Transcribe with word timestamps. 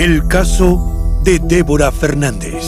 El 0.00 0.26
caso 0.28 1.20
de 1.24 1.38
Débora 1.40 1.92
Fernández. 1.92 2.64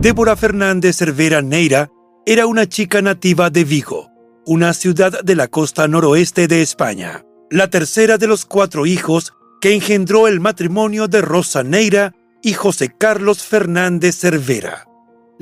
Débora 0.00 0.34
Fernández 0.34 0.96
Cervera 0.96 1.42
Neira 1.42 1.90
era 2.24 2.46
una 2.46 2.66
chica 2.66 3.02
nativa 3.02 3.50
de 3.50 3.64
Vigo, 3.64 4.08
una 4.46 4.72
ciudad 4.72 5.22
de 5.22 5.36
la 5.36 5.48
costa 5.48 5.86
noroeste 5.86 6.48
de 6.48 6.62
España, 6.62 7.26
la 7.50 7.68
tercera 7.68 8.16
de 8.16 8.28
los 8.28 8.46
cuatro 8.46 8.86
hijos 8.86 9.34
que 9.60 9.74
engendró 9.74 10.26
el 10.26 10.40
matrimonio 10.40 11.06
de 11.06 11.20
Rosa 11.20 11.62
Neira 11.62 12.14
y 12.42 12.54
José 12.54 12.94
Carlos 12.96 13.42
Fernández 13.42 14.16
Cervera. 14.16 14.86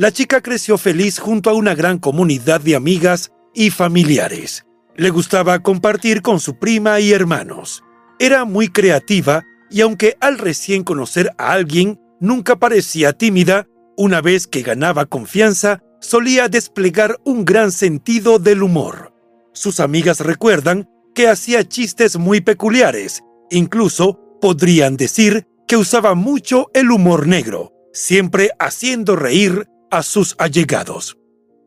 La 0.01 0.13
chica 0.13 0.41
creció 0.41 0.79
feliz 0.79 1.19
junto 1.19 1.51
a 1.51 1.53
una 1.53 1.75
gran 1.75 1.99
comunidad 1.99 2.63
de 2.63 2.75
amigas 2.75 3.33
y 3.53 3.69
familiares. 3.69 4.65
Le 4.97 5.11
gustaba 5.11 5.59
compartir 5.59 6.23
con 6.23 6.41
su 6.41 6.59
prima 6.59 7.01
y 7.01 7.13
hermanos. 7.13 7.85
Era 8.19 8.47
muy 8.47 8.69
creativa 8.69 9.45
y 9.71 9.83
aunque 9.83 10.17
al 10.23 10.39
recién 10.39 10.85
conocer 10.85 11.33
a 11.37 11.53
alguien 11.53 12.01
nunca 12.19 12.57
parecía 12.57 13.13
tímida, 13.13 13.67
una 13.95 14.23
vez 14.23 14.47
que 14.47 14.63
ganaba 14.63 15.05
confianza, 15.05 15.83
solía 16.01 16.49
desplegar 16.49 17.19
un 17.27 17.45
gran 17.45 17.71
sentido 17.71 18.39
del 18.39 18.63
humor. 18.63 19.13
Sus 19.53 19.81
amigas 19.81 20.21
recuerdan 20.21 20.89
que 21.15 21.29
hacía 21.29 21.69
chistes 21.69 22.17
muy 22.17 22.41
peculiares, 22.41 23.21
incluso 23.51 24.19
podrían 24.41 24.97
decir 24.97 25.47
que 25.69 25.77
usaba 25.77 26.15
mucho 26.15 26.71
el 26.73 26.91
humor 26.91 27.27
negro, 27.27 27.75
siempre 27.93 28.51
haciendo 28.59 29.15
reír 29.15 29.67
a 29.91 30.03
sus 30.03 30.35
allegados. 30.39 31.17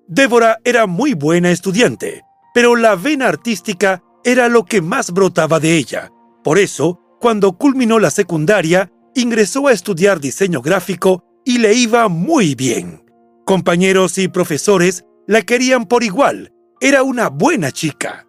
Débora 0.08 0.60
era 0.64 0.86
muy 0.86 1.14
buena 1.14 1.52
estudiante, 1.52 2.24
pero 2.54 2.76
la 2.76 2.96
vena 2.96 3.28
artística 3.28 4.04
era 4.24 4.50
lo 4.50 4.66
que 4.66 4.82
más 4.82 5.12
brotaba 5.12 5.60
de 5.60 5.78
ella. 5.78 6.12
Por 6.44 6.58
eso, 6.58 7.00
cuando 7.20 7.58
culminó 7.58 8.00
la 8.00 8.12
secundaria, 8.12 8.92
ingresó 9.16 9.68
a 9.68 9.72
estudiar 9.72 10.20
diseño 10.20 10.62
gráfico 10.62 11.24
y 11.46 11.60
le 11.60 11.74
iba 11.74 12.08
muy 12.10 12.56
bien. 12.56 13.04
Compañeros 13.46 14.18
y 14.18 14.28
profesores 14.28 15.06
la 15.28 15.42
querían 15.42 15.86
por 15.86 16.04
igual. 16.04 16.52
Era 16.80 17.04
una 17.04 17.30
buena 17.30 17.72
chica. 17.72 18.28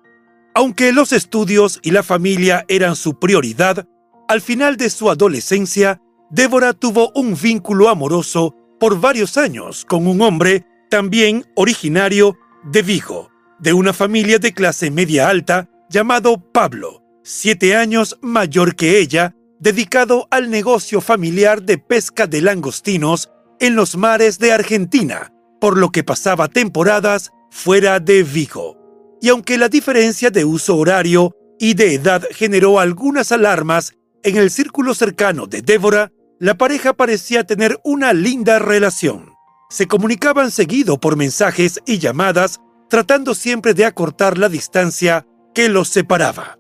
Aunque 0.55 0.93
los 0.93 1.13
estudios 1.13 1.81
y 1.83 1.91
la 1.91 2.03
familia 2.03 2.65
eran 2.69 2.95
su 2.95 3.19
prioridad, 3.19 3.87
al 4.29 4.41
final 4.41 4.77
de 4.77 4.91
su 4.91 5.11
adolescencia, 5.11 6.01
Débora 6.31 6.73
tuvo 6.73 7.11
un 7.15 7.37
vínculo 7.41 7.89
amoroso 7.89 8.55
por 8.79 9.01
varios 9.01 9.37
años 9.37 9.85
con 9.85 10.07
un 10.07 10.21
hombre 10.23 10.67
también 10.91 11.45
originario 11.57 12.37
de 12.65 12.83
Vigo, 12.83 13.31
de 13.59 13.73
una 13.73 13.93
familia 13.93 14.39
de 14.39 14.53
clase 14.53 14.91
media 14.91 15.29
alta 15.29 15.69
llamado 15.89 16.39
Pablo, 16.53 17.03
siete 17.23 17.77
años 17.77 18.19
mayor 18.21 18.77
que 18.77 18.99
ella, 18.99 19.35
dedicado 19.59 20.29
al 20.31 20.51
negocio 20.51 21.01
familiar 21.01 21.63
de 21.63 21.79
pesca 21.79 22.27
de 22.27 22.43
langostinos 22.43 23.31
en 23.61 23.77
los 23.77 23.97
mares 23.97 24.39
de 24.39 24.53
Argentina, 24.53 25.33
por 25.61 25.79
lo 25.79 25.91
que 25.91 26.05
pasaba 26.05 26.49
temporadas 26.49 27.33
fuera 27.51 28.01
de 28.01 28.23
Vigo. 28.23 28.77
Y 29.21 29.29
aunque 29.29 29.57
la 29.57 29.69
diferencia 29.69 30.31
de 30.31 30.45
uso 30.45 30.77
horario 30.77 31.35
y 31.59 31.75
de 31.75 31.95
edad 31.95 32.23
generó 32.31 32.79
algunas 32.79 33.33
alarmas 33.33 33.95
en 34.23 34.37
el 34.37 34.51
círculo 34.51 34.95
cercano 34.95 35.47
de 35.47 35.63
Débora, 35.63 36.13
la 36.45 36.59
pareja 36.59 36.93
parecía 36.93 37.45
tener 37.45 37.81
una 37.85 38.13
linda 38.13 38.59
relación. 38.59 39.33
Se 39.71 39.87
comunicaban 39.87 40.51
seguido 40.51 41.01
por 41.01 41.17
mensajes 41.17 41.81
y 41.87 42.01
llamadas, 42.01 42.61
tratando 42.91 43.35
siempre 43.35 43.73
de 43.73 43.87
acortar 43.87 44.37
la 44.37 44.51
distancia 44.51 45.27
que 45.55 45.71
los 45.71 45.89
separaba. 45.89 46.59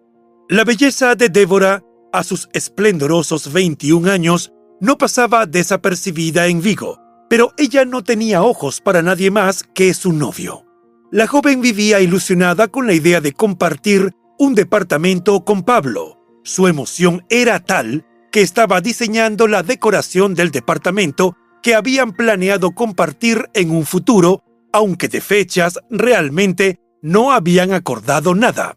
La 0.48 0.64
belleza 0.64 1.16
de 1.16 1.28
Débora, 1.28 1.82
a 2.14 2.24
sus 2.24 2.48
esplendorosos 2.54 3.52
21 3.52 4.10
años, 4.10 4.54
no 4.80 4.96
pasaba 4.96 5.44
desapercibida 5.44 6.46
en 6.46 6.62
Vigo, 6.62 6.98
pero 7.28 7.52
ella 7.58 7.84
no 7.84 8.02
tenía 8.02 8.42
ojos 8.42 8.80
para 8.80 9.02
nadie 9.02 9.30
más 9.30 9.64
que 9.74 9.92
su 9.92 10.14
novio. 10.14 10.64
La 11.12 11.26
joven 11.26 11.60
vivía 11.60 12.00
ilusionada 12.00 12.68
con 12.68 12.86
la 12.86 12.94
idea 12.94 13.20
de 13.20 13.34
compartir 13.34 14.14
un 14.38 14.54
departamento 14.54 15.44
con 15.44 15.62
Pablo. 15.62 16.24
Su 16.42 16.68
emoción 16.68 17.26
era 17.28 17.60
tal 17.60 18.06
que 18.34 18.42
estaba 18.42 18.80
diseñando 18.80 19.46
la 19.46 19.62
decoración 19.62 20.34
del 20.34 20.50
departamento 20.50 21.36
que 21.62 21.76
habían 21.76 22.14
planeado 22.14 22.72
compartir 22.72 23.48
en 23.54 23.70
un 23.70 23.86
futuro, 23.86 24.42
aunque 24.72 25.06
de 25.06 25.20
fechas 25.20 25.78
realmente 25.88 26.80
no 27.00 27.30
habían 27.30 27.72
acordado 27.72 28.34
nada. 28.34 28.76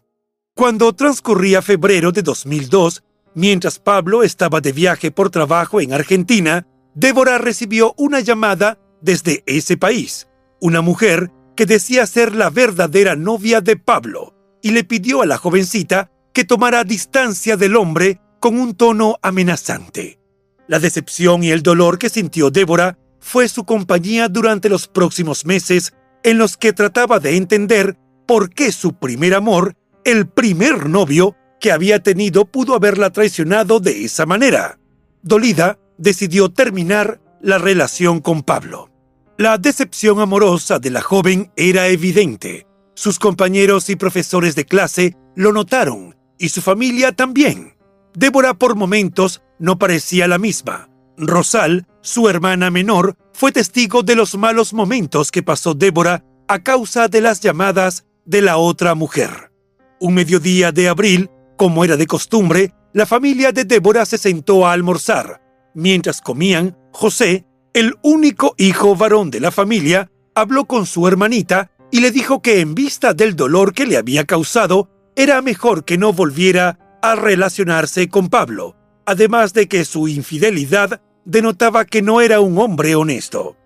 Cuando 0.54 0.92
transcurría 0.92 1.60
febrero 1.60 2.12
de 2.12 2.22
2002, 2.22 3.02
mientras 3.34 3.80
Pablo 3.80 4.22
estaba 4.22 4.60
de 4.60 4.70
viaje 4.70 5.10
por 5.10 5.28
trabajo 5.30 5.80
en 5.80 5.92
Argentina, 5.92 6.64
Débora 6.94 7.38
recibió 7.38 7.94
una 7.98 8.20
llamada 8.20 8.78
desde 9.00 9.42
ese 9.46 9.76
país, 9.76 10.28
una 10.60 10.82
mujer 10.82 11.32
que 11.56 11.66
decía 11.66 12.06
ser 12.06 12.32
la 12.32 12.50
verdadera 12.50 13.16
novia 13.16 13.60
de 13.60 13.76
Pablo, 13.76 14.36
y 14.62 14.70
le 14.70 14.84
pidió 14.84 15.22
a 15.22 15.26
la 15.26 15.36
jovencita 15.36 16.12
que 16.32 16.44
tomara 16.44 16.84
distancia 16.84 17.56
del 17.56 17.74
hombre 17.74 18.20
con 18.40 18.58
un 18.58 18.74
tono 18.74 19.18
amenazante. 19.22 20.18
La 20.66 20.78
decepción 20.78 21.42
y 21.42 21.50
el 21.50 21.62
dolor 21.62 21.98
que 21.98 22.10
sintió 22.10 22.50
Débora 22.50 22.98
fue 23.20 23.48
su 23.48 23.64
compañía 23.64 24.28
durante 24.28 24.68
los 24.68 24.86
próximos 24.86 25.44
meses 25.44 25.92
en 26.22 26.38
los 26.38 26.56
que 26.56 26.72
trataba 26.72 27.20
de 27.20 27.36
entender 27.36 27.96
por 28.26 28.50
qué 28.50 28.72
su 28.72 28.94
primer 28.94 29.34
amor, 29.34 29.74
el 30.04 30.28
primer 30.28 30.88
novio 30.88 31.36
que 31.60 31.72
había 31.72 32.02
tenido, 32.02 32.44
pudo 32.44 32.74
haberla 32.74 33.10
traicionado 33.10 33.80
de 33.80 34.04
esa 34.04 34.26
manera. 34.26 34.78
Dolida, 35.22 35.78
decidió 35.96 36.50
terminar 36.50 37.20
la 37.40 37.58
relación 37.58 38.20
con 38.20 38.42
Pablo. 38.42 38.90
La 39.38 39.56
decepción 39.56 40.20
amorosa 40.20 40.78
de 40.78 40.90
la 40.90 41.00
joven 41.00 41.52
era 41.56 41.88
evidente. 41.88 42.66
Sus 42.94 43.18
compañeros 43.18 43.88
y 43.88 43.96
profesores 43.96 44.54
de 44.54 44.64
clase 44.64 45.16
lo 45.36 45.52
notaron, 45.52 46.16
y 46.38 46.48
su 46.48 46.60
familia 46.60 47.12
también. 47.12 47.77
Débora 48.18 48.54
por 48.54 48.74
momentos 48.74 49.42
no 49.60 49.78
parecía 49.78 50.26
la 50.26 50.38
misma. 50.38 50.88
Rosal, 51.16 51.86
su 52.00 52.28
hermana 52.28 52.68
menor, 52.68 53.16
fue 53.32 53.52
testigo 53.52 54.02
de 54.02 54.16
los 54.16 54.36
malos 54.36 54.74
momentos 54.74 55.30
que 55.30 55.44
pasó 55.44 55.74
Débora 55.74 56.24
a 56.48 56.64
causa 56.64 57.06
de 57.06 57.20
las 57.20 57.38
llamadas 57.38 58.06
de 58.24 58.42
la 58.42 58.56
otra 58.56 58.96
mujer. 58.96 59.52
Un 60.00 60.14
mediodía 60.14 60.72
de 60.72 60.88
abril, 60.88 61.30
como 61.56 61.84
era 61.84 61.96
de 61.96 62.08
costumbre, 62.08 62.74
la 62.92 63.06
familia 63.06 63.52
de 63.52 63.64
Débora 63.64 64.04
se 64.04 64.18
sentó 64.18 64.66
a 64.66 64.72
almorzar. 64.72 65.40
Mientras 65.76 66.20
comían, 66.20 66.76
José, 66.92 67.46
el 67.72 67.94
único 68.02 68.56
hijo 68.58 68.96
varón 68.96 69.30
de 69.30 69.38
la 69.38 69.52
familia, 69.52 70.10
habló 70.34 70.64
con 70.64 70.86
su 70.86 71.06
hermanita 71.06 71.70
y 71.92 72.00
le 72.00 72.10
dijo 72.10 72.42
que 72.42 72.58
en 72.58 72.74
vista 72.74 73.14
del 73.14 73.36
dolor 73.36 73.74
que 73.74 73.86
le 73.86 73.96
había 73.96 74.24
causado, 74.24 74.90
era 75.14 75.40
mejor 75.40 75.84
que 75.84 75.98
no 75.98 76.12
volviera 76.12 76.80
a 77.02 77.14
relacionarse 77.14 78.08
con 78.08 78.28
Pablo, 78.28 78.76
además 79.06 79.52
de 79.52 79.68
que 79.68 79.84
su 79.84 80.08
infidelidad 80.08 81.00
denotaba 81.24 81.84
que 81.84 82.02
no 82.02 82.20
era 82.20 82.40
un 82.40 82.58
hombre 82.58 82.94
honesto. 82.94 83.56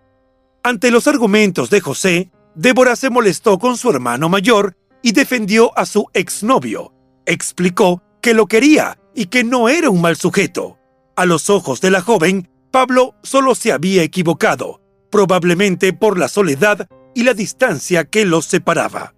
Ante 0.62 0.90
los 0.90 1.08
argumentos 1.08 1.70
de 1.70 1.80
José, 1.80 2.30
Débora 2.54 2.96
se 2.96 3.10
molestó 3.10 3.58
con 3.58 3.76
su 3.76 3.90
hermano 3.90 4.28
mayor 4.28 4.76
y 5.02 5.12
defendió 5.12 5.76
a 5.76 5.86
su 5.86 6.06
exnovio. 6.12 6.92
Explicó 7.26 8.02
que 8.20 8.34
lo 8.34 8.46
quería 8.46 8.98
y 9.14 9.26
que 9.26 9.44
no 9.44 9.68
era 9.68 9.90
un 9.90 10.00
mal 10.00 10.16
sujeto. 10.16 10.78
A 11.16 11.26
los 11.26 11.50
ojos 11.50 11.80
de 11.80 11.90
la 11.90 12.00
joven, 12.00 12.48
Pablo 12.70 13.14
solo 13.22 13.54
se 13.54 13.72
había 13.72 14.02
equivocado, 14.02 14.80
probablemente 15.10 15.92
por 15.92 16.18
la 16.18 16.28
soledad 16.28 16.88
y 17.14 17.24
la 17.24 17.34
distancia 17.34 18.04
que 18.04 18.24
los 18.24 18.46
separaba. 18.46 19.14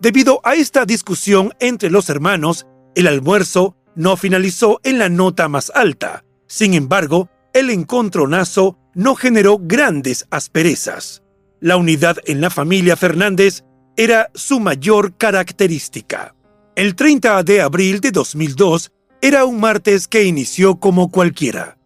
Debido 0.00 0.40
a 0.44 0.54
esta 0.54 0.84
discusión 0.84 1.54
entre 1.60 1.90
los 1.90 2.08
hermanos, 2.08 2.66
el 2.94 3.06
almuerzo 3.06 3.76
no 3.94 4.16
finalizó 4.16 4.80
en 4.82 4.98
la 4.98 5.08
nota 5.08 5.48
más 5.48 5.70
alta. 5.74 6.24
Sin 6.46 6.74
embargo, 6.74 7.28
el 7.52 7.70
encontronazo 7.70 8.78
no 8.94 9.14
generó 9.14 9.58
grandes 9.60 10.26
asperezas. 10.30 11.22
La 11.60 11.76
unidad 11.76 12.18
en 12.26 12.40
la 12.40 12.50
familia 12.50 12.96
Fernández 12.96 13.64
era 13.96 14.30
su 14.34 14.60
mayor 14.60 15.16
característica. 15.16 16.34
El 16.76 16.94
30 16.96 17.42
de 17.44 17.60
abril 17.60 18.00
de 18.00 18.10
2002 18.10 18.90
era 19.22 19.44
un 19.44 19.60
martes 19.60 20.08
que 20.08 20.24
inició 20.24 20.80
como 20.80 21.10
cualquiera. 21.10 21.78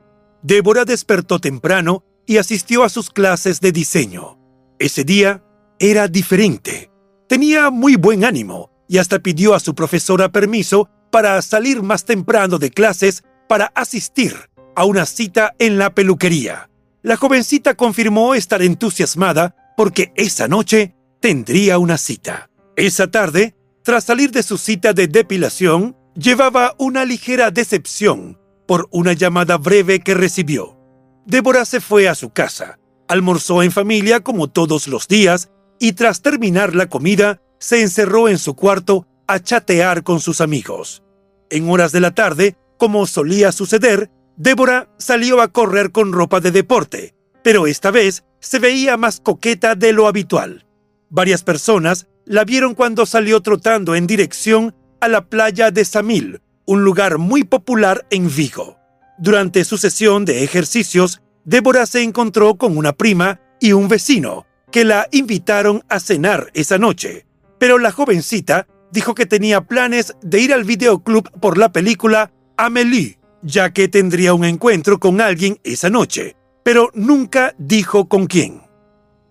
Débora 0.43 0.85
despertó 0.85 1.39
temprano 1.39 2.03
y 2.27 2.39
asistió 2.39 2.85
a 2.85 2.89
sus 2.89 3.11
clases 3.11 3.61
de 3.61 3.73
diseño. 3.73 4.39
Ese 4.79 5.05
día 5.05 5.45
era 5.79 6.09
diferente. 6.09 6.91
Tenía 7.29 7.71
muy 7.71 7.97
buen 7.97 8.25
ánimo 8.25 8.71
y 8.89 8.99
hasta 8.99 9.19
pidió 9.19 9.55
a 9.55 9.61
su 9.61 9.75
profesora 9.75 10.31
permiso 10.31 10.89
para 11.11 11.41
salir 11.43 11.83
más 11.83 12.05
temprano 12.05 12.59
de 12.59 12.71
clases 12.71 13.25
para 13.49 13.67
asistir 13.75 14.35
a 14.77 14.85
una 14.85 15.07
cita 15.07 15.55
en 15.59 15.79
la 15.79 15.95
peluquería. 15.95 16.71
La 17.03 17.17
jovencita 17.17 17.75
confirmó 17.75 18.35
estar 18.35 18.63
entusiasmada 18.63 19.57
porque 19.77 20.13
esa 20.15 20.47
noche 20.49 20.95
tendría 21.21 21.79
una 21.79 21.99
cita. 21.99 22.51
Esa 22.77 23.11
tarde, 23.11 23.57
tras 23.83 24.05
salir 24.05 24.31
de 24.31 24.43
su 24.43 24.59
cita 24.59 24.93
de 24.93 25.09
depilación, 25.09 25.97
llevaba 26.15 26.75
una 26.79 27.05
ligera 27.05 27.51
decepción 27.51 28.39
por 28.67 28.89
una 28.93 29.15
llamada 29.15 29.57
breve 29.57 30.01
que 30.01 30.15
recibió. 30.15 30.79
Débora 31.27 31.65
se 31.65 31.81
fue 31.81 32.09
a 32.09 32.15
su 32.15 32.31
casa, 32.31 32.79
almorzó 33.09 33.63
en 33.63 33.73
familia 33.73 34.21
como 34.21 34.49
todos 34.49 34.87
los 34.87 35.09
días 35.09 35.51
y 35.81 35.95
tras 35.95 36.23
terminar 36.23 36.77
la 36.77 36.89
comida 36.89 37.41
se 37.59 37.83
encerró 37.83 38.29
en 38.29 38.39
su 38.39 38.55
cuarto 38.55 39.08
a 39.29 39.39
chatear 39.41 40.03
con 40.03 40.21
sus 40.21 40.41
amigos. 40.41 41.05
En 41.51 41.71
horas 41.71 41.93
de 41.93 42.01
la 42.01 42.13
tarde, 42.13 42.57
como 42.79 43.07
solía 43.07 43.53
suceder, 43.53 44.11
Débora 44.37 44.89
salió 44.99 45.41
a 45.41 45.49
correr 45.49 45.93
con 45.93 46.13
ropa 46.13 46.41
de 46.41 46.51
deporte, 46.51 47.15
pero 47.45 47.67
esta 47.67 47.91
vez 47.91 48.25
se 48.41 48.59
veía 48.59 48.97
más 48.97 49.21
coqueta 49.21 49.75
de 49.75 49.93
lo 49.93 50.09
habitual. 50.09 50.67
Varias 51.11 51.43
personas 51.43 52.09
la 52.25 52.45
vieron 52.45 52.75
cuando 52.75 53.07
salió 53.07 53.41
trotando 53.41 53.95
en 53.95 54.07
dirección 54.07 54.75
a 55.01 55.09
la 55.09 55.29
playa 55.29 55.71
de 55.71 55.85
Samil, 55.85 56.41
un 56.67 56.85
lugar 56.85 57.19
muy 57.19 57.45
popular 57.45 58.07
en 58.11 58.35
Vigo. 58.35 58.79
Durante 59.19 59.65
su 59.65 59.79
sesión 59.79 60.25
de 60.25 60.45
ejercicios, 60.45 61.21
Débora 61.45 61.87
se 61.87 62.03
encontró 62.03 62.57
con 62.57 62.77
una 62.77 62.93
prima 62.93 63.41
y 63.61 63.73
un 63.73 63.89
vecino 63.89 64.47
que 64.71 64.85
la 64.85 65.09
invitaron 65.11 65.83
a 65.89 65.99
cenar 65.99 66.51
esa 66.55 66.79
noche, 66.79 67.27
pero 67.59 67.79
la 67.79 67.91
jovencita 67.91 68.67
dijo 68.93 69.15
que 69.15 69.27
tenía 69.27 69.61
planes 69.63 70.15
de 70.23 70.41
ir 70.41 70.53
al 70.53 70.65
videoclub 70.65 71.31
por 71.41 71.59
la 71.59 71.73
película 71.73 72.33
Amélie, 72.57 73.19
ya 73.43 73.73
que 73.73 73.89
tendría 73.89 74.35
un 74.35 74.45
encuentro 74.45 74.99
con 74.99 75.21
alguien 75.21 75.61
esa 75.65 75.91
noche, 75.91 76.37
pero 76.63 76.91
nunca 76.95 77.55
dijo 77.59 78.09
con 78.09 78.27
quién. 78.27 78.63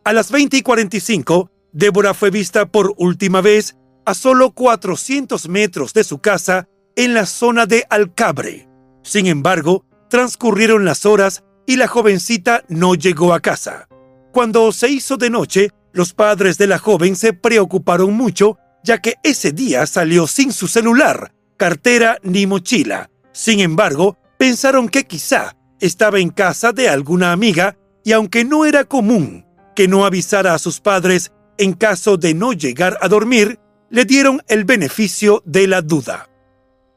A 0.04 0.14
las 0.14 0.32
20 0.32 0.58
y 0.58 0.62
45, 0.62 1.52
Débora 1.74 2.14
fue 2.14 2.30
vista 2.30 2.66
por 2.66 2.94
última 2.98 3.42
vez 3.42 3.76
a 4.06 4.14
solo 4.14 4.52
400 4.52 5.50
metros 5.50 5.94
de 5.94 6.04
su 6.04 6.20
casa 6.20 6.70
en 6.96 7.14
la 7.14 7.26
zona 7.26 7.66
de 7.66 7.86
Alcabre. 7.90 8.70
Sin 9.04 9.28
embargo, 9.28 9.86
transcurrieron 10.10 10.86
las 10.86 11.06
horas 11.06 11.44
y 11.66 11.76
la 11.76 11.88
jovencita 11.88 12.64
no 12.70 12.96
llegó 12.96 13.34
a 13.34 13.42
casa. 13.42 13.88
Cuando 14.32 14.72
se 14.72 14.88
hizo 14.90 15.18
de 15.18 15.30
noche, 15.30 15.72
los 15.92 16.14
padres 16.14 16.58
de 16.58 16.68
la 16.68 16.80
joven 16.80 17.16
se 17.16 17.34
preocuparon 17.34 18.14
mucho, 18.14 18.58
ya 18.88 19.00
que 19.00 19.16
ese 19.22 19.52
día 19.52 19.86
salió 19.86 20.28
sin 20.28 20.54
su 20.54 20.70
celular, 20.70 21.34
cartera 21.58 22.20
ni 22.24 22.48
mochila. 22.48 23.10
Sin 23.34 23.60
embargo, 23.60 24.18
pensaron 24.38 24.88
que 24.88 25.04
quizá 25.04 25.58
estaba 25.82 26.20
en 26.20 26.30
casa 26.30 26.72
de 26.72 26.88
alguna 26.88 27.34
amiga 27.34 27.78
y 28.06 28.14
aunque 28.14 28.46
no 28.46 28.66
era 28.66 28.86
común 28.86 29.46
que 29.76 29.90
no 29.90 30.06
avisara 30.06 30.54
a 30.54 30.58
sus 30.58 30.80
padres 30.80 31.34
en 31.58 31.74
caso 31.74 32.16
de 32.16 32.34
no 32.34 32.54
llegar 32.54 32.98
a 33.02 33.10
dormir, 33.10 33.60
le 33.90 34.06
dieron 34.06 34.42
el 34.48 34.64
beneficio 34.64 35.44
de 35.46 35.68
la 35.68 35.82
duda. 35.82 36.30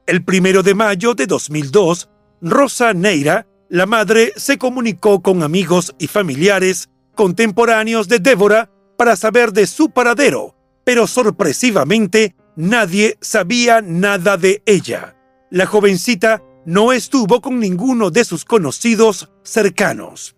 El 0.07 0.25
primero 0.25 0.63
de 0.63 0.75
mayo 0.77 1.15
de 1.15 1.27
2002, 1.27 2.09
Rosa 2.41 2.95
Neira, 2.95 3.49
la 3.69 3.87
madre, 3.87 4.33
se 4.37 4.59
comunicó 4.59 5.23
con 5.23 5.43
amigos 5.43 5.93
y 5.99 6.07
familiares 6.07 6.89
contemporáneos 7.17 8.07
de 8.07 8.21
Débora 8.21 8.71
para 8.97 9.17
saber 9.17 9.53
de 9.53 9.67
su 9.67 9.91
paradero, 9.91 10.55
pero 10.91 11.07
sorpresivamente 11.07 12.35
nadie 12.57 13.17
sabía 13.21 13.81
nada 13.81 14.37
de 14.37 14.61
ella. 14.67 15.15
La 15.49 15.65
jovencita 15.65 16.43
no 16.67 16.91
estuvo 16.91 17.41
con 17.41 17.61
ninguno 17.61 18.11
de 18.11 18.25
sus 18.25 18.45
conocidos 18.45 19.31
cercanos. 19.45 20.35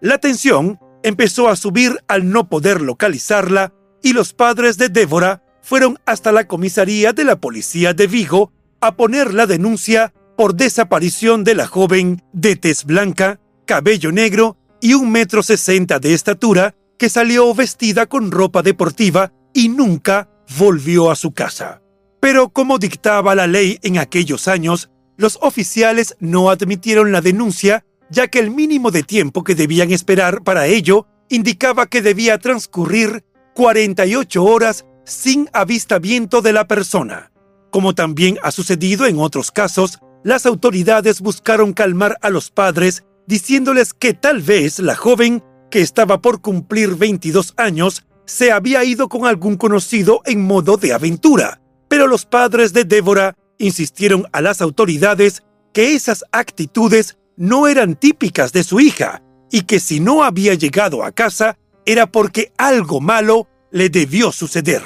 La 0.00 0.16
tensión 0.16 0.78
empezó 1.02 1.50
a 1.50 1.56
subir 1.56 2.02
al 2.08 2.30
no 2.30 2.48
poder 2.48 2.80
localizarla 2.80 3.74
y 4.02 4.14
los 4.14 4.32
padres 4.32 4.78
de 4.78 4.88
Débora 4.88 5.42
fueron 5.60 5.98
hasta 6.06 6.32
la 6.32 6.48
comisaría 6.48 7.12
de 7.12 7.24
la 7.24 7.38
policía 7.38 7.92
de 7.92 8.06
Vigo 8.06 8.54
a 8.80 8.96
poner 8.96 9.34
la 9.34 9.44
denuncia 9.44 10.14
por 10.34 10.54
desaparición 10.54 11.44
de 11.44 11.56
la 11.56 11.66
joven 11.66 12.22
de 12.32 12.56
tez 12.56 12.86
blanca, 12.86 13.38
cabello 13.66 14.12
negro 14.12 14.56
y 14.80 14.94
un 14.94 15.12
metro 15.12 15.42
sesenta 15.42 15.98
de 15.98 16.14
estatura 16.14 16.74
que 16.96 17.10
salió 17.10 17.54
vestida 17.54 18.06
con 18.06 18.30
ropa 18.30 18.62
deportiva 18.62 19.34
y 19.52 19.68
nunca 19.68 20.28
volvió 20.58 21.10
a 21.10 21.16
su 21.16 21.32
casa. 21.32 21.82
Pero 22.20 22.50
como 22.50 22.78
dictaba 22.78 23.34
la 23.34 23.46
ley 23.46 23.78
en 23.82 23.98
aquellos 23.98 24.48
años, 24.48 24.90
los 25.16 25.38
oficiales 25.42 26.16
no 26.18 26.50
admitieron 26.50 27.12
la 27.12 27.20
denuncia 27.20 27.84
ya 28.10 28.28
que 28.28 28.40
el 28.40 28.50
mínimo 28.50 28.90
de 28.90 29.02
tiempo 29.02 29.44
que 29.44 29.54
debían 29.54 29.92
esperar 29.92 30.42
para 30.42 30.66
ello 30.66 31.06
indicaba 31.28 31.86
que 31.86 32.02
debía 32.02 32.38
transcurrir 32.38 33.24
48 33.54 34.44
horas 34.44 34.84
sin 35.04 35.48
avistamiento 35.52 36.42
de 36.42 36.52
la 36.52 36.66
persona. 36.66 37.30
Como 37.70 37.94
también 37.94 38.38
ha 38.42 38.50
sucedido 38.50 39.06
en 39.06 39.18
otros 39.18 39.50
casos, 39.52 40.00
las 40.24 40.44
autoridades 40.44 41.20
buscaron 41.20 41.72
calmar 41.72 42.18
a 42.20 42.30
los 42.30 42.50
padres 42.50 43.04
diciéndoles 43.26 43.94
que 43.94 44.12
tal 44.12 44.42
vez 44.42 44.80
la 44.80 44.96
joven, 44.96 45.42
que 45.70 45.80
estaba 45.80 46.20
por 46.20 46.40
cumplir 46.40 46.96
22 46.96 47.54
años, 47.56 48.04
se 48.30 48.52
había 48.52 48.84
ido 48.84 49.08
con 49.08 49.26
algún 49.26 49.56
conocido 49.56 50.22
en 50.24 50.46
modo 50.46 50.76
de 50.76 50.92
aventura. 50.92 51.60
Pero 51.88 52.06
los 52.06 52.26
padres 52.26 52.72
de 52.72 52.84
Débora 52.84 53.36
insistieron 53.58 54.28
a 54.30 54.40
las 54.40 54.62
autoridades 54.62 55.42
que 55.74 55.94
esas 55.94 56.24
actitudes 56.30 57.18
no 57.36 57.66
eran 57.66 57.96
típicas 57.96 58.52
de 58.52 58.62
su 58.62 58.78
hija 58.78 59.20
y 59.50 59.62
que 59.62 59.80
si 59.80 59.98
no 59.98 60.22
había 60.22 60.54
llegado 60.54 61.02
a 61.02 61.10
casa 61.10 61.58
era 61.84 62.12
porque 62.12 62.52
algo 62.56 63.00
malo 63.00 63.48
le 63.72 63.90
debió 63.90 64.30
suceder. 64.30 64.82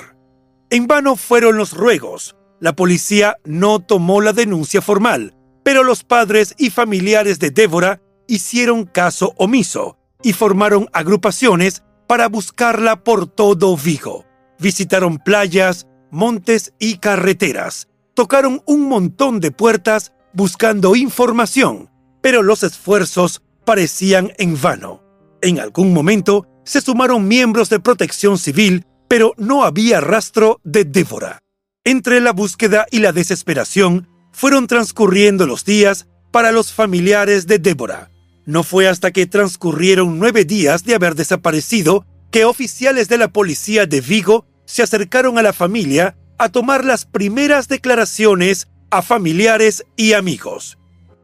En 0.71 0.87
vano 0.87 1.15
fueron 1.15 1.59
los 1.59 1.75
ruegos. 1.75 2.37
La 2.61 2.75
policía 2.75 3.37
no 3.45 3.79
tomó 3.81 4.23
la 4.23 4.33
denuncia 4.33 4.81
formal, 4.81 5.37
pero 5.63 5.85
los 5.85 6.03
padres 6.03 6.55
y 6.57 6.71
familiares 6.71 7.39
de 7.41 7.51
Débora 7.51 8.01
hicieron 8.27 8.87
caso 8.87 9.35
omiso 9.37 9.99
y 10.23 10.33
formaron 10.33 10.89
agrupaciones 10.95 11.83
para 12.07 12.29
buscarla 12.29 13.03
por 13.03 13.27
todo 13.27 13.77
Vigo. 13.77 14.25
Visitaron 14.59 15.19
playas, 15.19 15.87
montes 16.11 16.73
y 16.79 16.99
carreteras. 16.99 17.89
Tocaron 18.15 18.63
un 18.67 18.89
montón 18.89 19.41
de 19.41 19.51
puertas 19.51 20.13
buscando 20.33 20.97
información, 20.97 21.91
pero 22.21 22.43
los 22.43 22.63
esfuerzos 22.63 23.43
parecían 23.65 24.33
en 24.39 24.61
vano. 24.61 25.03
En 25.43 25.59
algún 25.59 25.93
momento 25.93 26.47
se 26.65 26.81
sumaron 26.81 27.29
miembros 27.29 27.69
de 27.69 27.81
protección 27.81 28.39
civil, 28.39 28.87
pero 29.09 29.35
no 29.37 29.65
había 29.65 30.01
rastro 30.01 30.61
de 30.65 30.85
Débora. 30.85 31.41
Entre 31.85 32.21
la 32.21 32.33
búsqueda 32.33 32.87
y 32.91 33.01
la 33.01 33.13
desesperación, 33.13 34.09
fueron 34.33 34.67
transcurriendo 34.67 35.47
los 35.47 35.65
días 35.65 36.09
para 36.31 36.51
los 36.51 36.73
familiares 36.73 37.47
de 37.47 37.59
Débora. 37.59 38.11
No 38.47 38.63
fue 38.63 38.89
hasta 38.89 39.11
que 39.11 39.27
transcurrieron 39.27 40.19
nueve 40.19 40.45
días 40.45 40.85
de 40.85 40.95
haber 40.95 41.15
desaparecido 41.15 42.07
que 42.31 42.45
oficiales 42.45 43.09
de 43.09 43.19
la 43.19 43.29
policía 43.29 43.87
de 43.87 44.01
Vigo 44.01 44.47
se 44.67 44.83
acercaron 44.83 45.39
a 45.39 45.43
la 45.43 45.53
familia 45.53 46.17
a 46.39 46.49
tomar 46.49 46.85
las 46.85 47.05
primeras 47.07 47.69
declaraciones 47.69 48.69
a 48.91 49.03
familiares 49.03 49.85
y 49.97 50.13
amigos. 50.13 50.79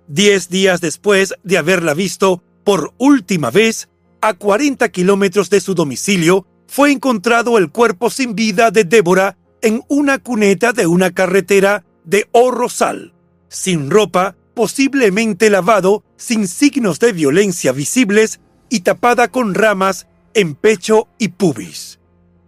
Diez 0.08 0.48
días 0.48 0.80
después 0.80 1.34
de 1.42 1.58
haberla 1.58 1.94
visto 1.94 2.42
por 2.64 2.92
última 2.98 3.50
vez, 3.50 3.88
a 4.20 4.34
40 4.34 4.88
kilómetros 4.90 5.50
de 5.50 5.60
su 5.60 5.74
domicilio, 5.74 6.46
fue 6.66 6.92
encontrado 6.92 7.58
el 7.58 7.70
cuerpo 7.70 8.10
sin 8.10 8.34
vida 8.34 8.70
de 8.70 8.84
Débora 8.84 9.36
en 9.62 9.82
una 9.88 10.18
cuneta 10.18 10.72
de 10.72 10.86
una 10.86 11.10
carretera 11.10 11.84
de 12.04 12.28
Orrosal, 12.32 13.14
sin 13.48 13.90
ropa, 13.90 14.36
posiblemente 14.54 15.50
lavado, 15.50 16.04
sin 16.20 16.46
signos 16.46 16.98
de 16.98 17.12
violencia 17.12 17.72
visibles 17.72 18.40
y 18.68 18.80
tapada 18.80 19.28
con 19.28 19.54
ramas 19.54 20.06
en 20.34 20.54
pecho 20.54 21.08
y 21.18 21.28
pubis. 21.28 21.98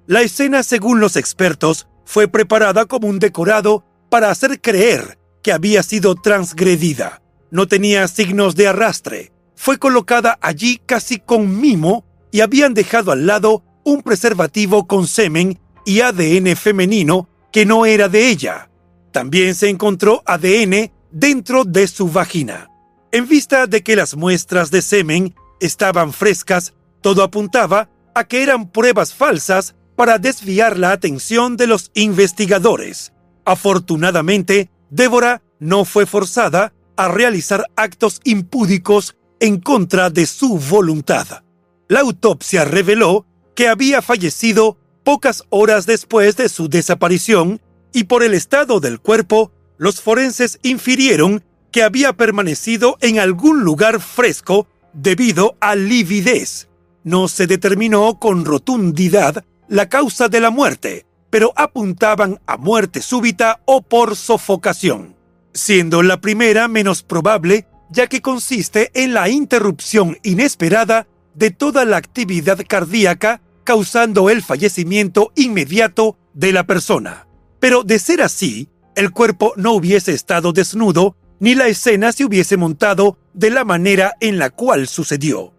La 0.06 0.20
escena, 0.20 0.62
según 0.62 1.00
los 1.00 1.16
expertos, 1.16 1.88
fue 2.04 2.28
preparada 2.28 2.84
como 2.84 3.08
un 3.08 3.18
decorado 3.18 3.84
para 4.10 4.30
hacer 4.30 4.60
creer 4.60 5.18
que 5.42 5.52
había 5.52 5.82
sido 5.82 6.14
transgredida. 6.14 7.22
No 7.50 7.66
tenía 7.66 8.06
signos 8.08 8.56
de 8.56 8.68
arrastre. 8.68 9.32
Fue 9.56 9.78
colocada 9.78 10.38
allí 10.42 10.80
casi 10.84 11.18
con 11.18 11.58
mimo 11.58 12.04
y 12.30 12.40
habían 12.40 12.74
dejado 12.74 13.10
al 13.10 13.26
lado 13.26 13.64
un 13.84 14.02
preservativo 14.02 14.86
con 14.86 15.06
semen 15.06 15.58
y 15.86 16.00
ADN 16.00 16.56
femenino 16.56 17.28
que 17.50 17.64
no 17.64 17.86
era 17.86 18.10
de 18.10 18.28
ella. 18.28 18.70
También 19.12 19.54
se 19.54 19.70
encontró 19.70 20.22
ADN 20.26 20.92
dentro 21.10 21.64
de 21.64 21.88
su 21.88 22.08
vagina. 22.08 22.68
En 23.14 23.28
vista 23.28 23.66
de 23.66 23.82
que 23.82 23.94
las 23.94 24.16
muestras 24.16 24.70
de 24.70 24.80
semen 24.80 25.34
estaban 25.60 26.14
frescas, 26.14 26.72
todo 27.02 27.22
apuntaba 27.22 27.90
a 28.14 28.24
que 28.24 28.42
eran 28.42 28.70
pruebas 28.70 29.12
falsas 29.12 29.74
para 29.96 30.18
desviar 30.18 30.78
la 30.78 30.92
atención 30.92 31.58
de 31.58 31.66
los 31.66 31.90
investigadores. 31.92 33.12
Afortunadamente, 33.44 34.70
Débora 34.88 35.42
no 35.60 35.84
fue 35.84 36.06
forzada 36.06 36.72
a 36.96 37.08
realizar 37.08 37.66
actos 37.76 38.22
impúdicos 38.24 39.14
en 39.40 39.60
contra 39.60 40.08
de 40.08 40.24
su 40.24 40.58
voluntad. 40.58 41.44
La 41.88 42.00
autopsia 42.00 42.64
reveló 42.64 43.26
que 43.54 43.68
había 43.68 44.00
fallecido 44.00 44.78
pocas 45.04 45.44
horas 45.50 45.84
después 45.84 46.36
de 46.36 46.48
su 46.48 46.70
desaparición 46.70 47.60
y 47.92 48.04
por 48.04 48.22
el 48.22 48.32
estado 48.32 48.80
del 48.80 49.00
cuerpo, 49.00 49.52
los 49.76 50.00
forenses 50.00 50.58
infirieron 50.62 51.44
que 51.72 51.82
había 51.82 52.12
permanecido 52.12 52.98
en 53.00 53.18
algún 53.18 53.64
lugar 53.64 54.00
fresco 54.00 54.68
debido 54.92 55.56
a 55.60 55.74
lividez. 55.74 56.68
No 57.02 57.28
se 57.28 57.46
determinó 57.46 58.18
con 58.18 58.44
rotundidad 58.44 59.44
la 59.68 59.88
causa 59.88 60.28
de 60.28 60.40
la 60.40 60.50
muerte, 60.50 61.06
pero 61.30 61.52
apuntaban 61.56 62.40
a 62.46 62.58
muerte 62.58 63.00
súbita 63.00 63.60
o 63.64 63.80
por 63.80 64.16
sofocación, 64.16 65.16
siendo 65.54 66.02
la 66.02 66.20
primera 66.20 66.68
menos 66.68 67.02
probable 67.02 67.66
ya 67.92 68.06
que 68.06 68.22
consiste 68.22 68.90
en 68.94 69.12
la 69.12 69.28
interrupción 69.28 70.18
inesperada 70.22 71.06
de 71.34 71.50
toda 71.50 71.84
la 71.84 71.98
actividad 71.98 72.58
cardíaca 72.66 73.42
causando 73.64 74.30
el 74.30 74.42
fallecimiento 74.42 75.32
inmediato 75.36 76.16
de 76.32 76.52
la 76.52 76.64
persona. 76.64 77.26
Pero 77.60 77.84
de 77.84 77.98
ser 77.98 78.22
así, 78.22 78.68
el 78.94 79.10
cuerpo 79.12 79.52
no 79.56 79.72
hubiese 79.72 80.12
estado 80.12 80.52
desnudo 80.52 81.16
ni 81.42 81.56
la 81.56 81.66
escena 81.66 82.12
se 82.12 82.24
hubiese 82.24 82.56
montado 82.56 83.18
de 83.34 83.50
la 83.50 83.64
manera 83.64 84.14
en 84.20 84.38
la 84.38 84.50
cual 84.50 84.86
sucedió. 84.86 85.52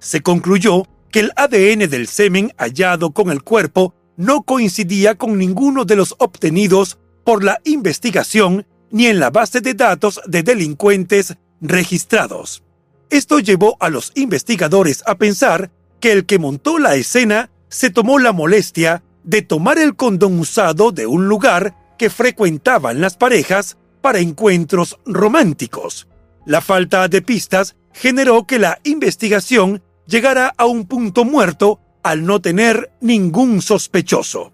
Se 0.00 0.20
concluyó 0.20 0.82
que 1.12 1.20
el 1.20 1.32
ADN 1.36 1.88
del 1.88 2.08
semen 2.08 2.52
hallado 2.58 3.12
con 3.12 3.30
el 3.30 3.44
cuerpo 3.44 3.94
no 4.16 4.42
coincidía 4.42 5.14
con 5.14 5.38
ninguno 5.38 5.84
de 5.84 5.94
los 5.94 6.16
obtenidos 6.18 6.98
por 7.22 7.44
la 7.44 7.60
investigación 7.62 8.66
ni 8.90 9.06
en 9.06 9.20
la 9.20 9.30
base 9.30 9.60
de 9.60 9.74
datos 9.74 10.20
de 10.26 10.42
delincuentes 10.42 11.36
registrados. 11.60 12.64
Esto 13.08 13.38
llevó 13.38 13.76
a 13.78 13.90
los 13.90 14.10
investigadores 14.16 15.04
a 15.06 15.14
pensar 15.14 15.70
que 16.00 16.10
el 16.10 16.26
que 16.26 16.40
montó 16.40 16.80
la 16.80 16.96
escena 16.96 17.48
se 17.68 17.90
tomó 17.90 18.18
la 18.18 18.32
molestia 18.32 19.04
de 19.22 19.42
tomar 19.42 19.78
el 19.78 19.94
condón 19.94 20.40
usado 20.40 20.90
de 20.90 21.06
un 21.06 21.28
lugar 21.28 21.76
que 21.96 22.10
frecuentaban 22.10 23.00
las 23.00 23.16
parejas 23.16 23.76
para 24.00 24.20
encuentros 24.20 24.98
románticos. 25.04 26.08
La 26.46 26.60
falta 26.60 27.08
de 27.08 27.22
pistas 27.22 27.76
generó 27.92 28.46
que 28.46 28.58
la 28.58 28.78
investigación 28.84 29.82
llegara 30.06 30.54
a 30.56 30.66
un 30.66 30.86
punto 30.86 31.24
muerto 31.24 31.80
al 32.02 32.24
no 32.24 32.40
tener 32.40 32.92
ningún 33.00 33.60
sospechoso. 33.60 34.52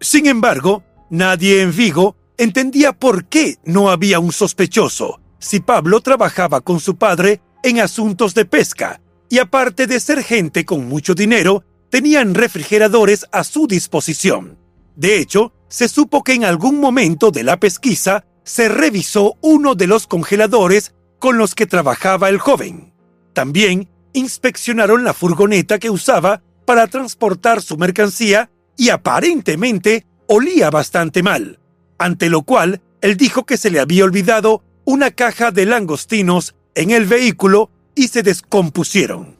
Sin 0.00 0.26
embargo, 0.26 0.82
nadie 1.10 1.62
en 1.62 1.74
Vigo 1.74 2.16
entendía 2.38 2.92
por 2.92 3.26
qué 3.26 3.58
no 3.64 3.90
había 3.90 4.18
un 4.20 4.32
sospechoso 4.32 5.20
si 5.44 5.60
Pablo 5.60 6.00
trabajaba 6.00 6.62
con 6.62 6.80
su 6.80 6.96
padre 6.96 7.42
en 7.62 7.78
asuntos 7.78 8.32
de 8.32 8.46
pesca 8.46 9.02
y 9.28 9.38
aparte 9.38 9.86
de 9.86 10.00
ser 10.00 10.24
gente 10.24 10.64
con 10.64 10.88
mucho 10.88 11.14
dinero, 11.14 11.64
tenían 11.90 12.34
refrigeradores 12.34 13.26
a 13.30 13.44
su 13.44 13.66
disposición. 13.66 14.58
De 14.96 15.18
hecho, 15.18 15.52
se 15.68 15.88
supo 15.88 16.22
que 16.22 16.32
en 16.32 16.44
algún 16.44 16.80
momento 16.80 17.30
de 17.30 17.42
la 17.42 17.60
pesquisa 17.60 18.24
se 18.44 18.68
revisó 18.68 19.36
uno 19.40 19.74
de 19.74 19.86
los 19.86 20.06
congeladores 20.06 20.94
con 21.18 21.38
los 21.38 21.54
que 21.54 21.66
trabajaba 21.66 22.28
el 22.28 22.38
joven. 22.38 22.92
También 23.32 23.88
inspeccionaron 24.12 25.04
la 25.04 25.14
furgoneta 25.14 25.78
que 25.78 25.90
usaba 25.90 26.42
para 26.64 26.86
transportar 26.86 27.62
su 27.62 27.76
mercancía 27.76 28.50
y 28.76 28.90
aparentemente 28.90 30.06
olía 30.26 30.70
bastante 30.70 31.22
mal, 31.22 31.58
ante 31.98 32.28
lo 32.28 32.42
cual 32.42 32.80
él 33.00 33.16
dijo 33.16 33.44
que 33.44 33.56
se 33.56 33.70
le 33.70 33.80
había 33.80 34.04
olvidado 34.04 34.62
una 34.84 35.10
caja 35.10 35.50
de 35.50 35.66
langostinos 35.66 36.54
en 36.74 36.90
el 36.90 37.06
vehículo 37.06 37.70
y 37.94 38.08
se 38.08 38.22
descompusieron. 38.22 39.36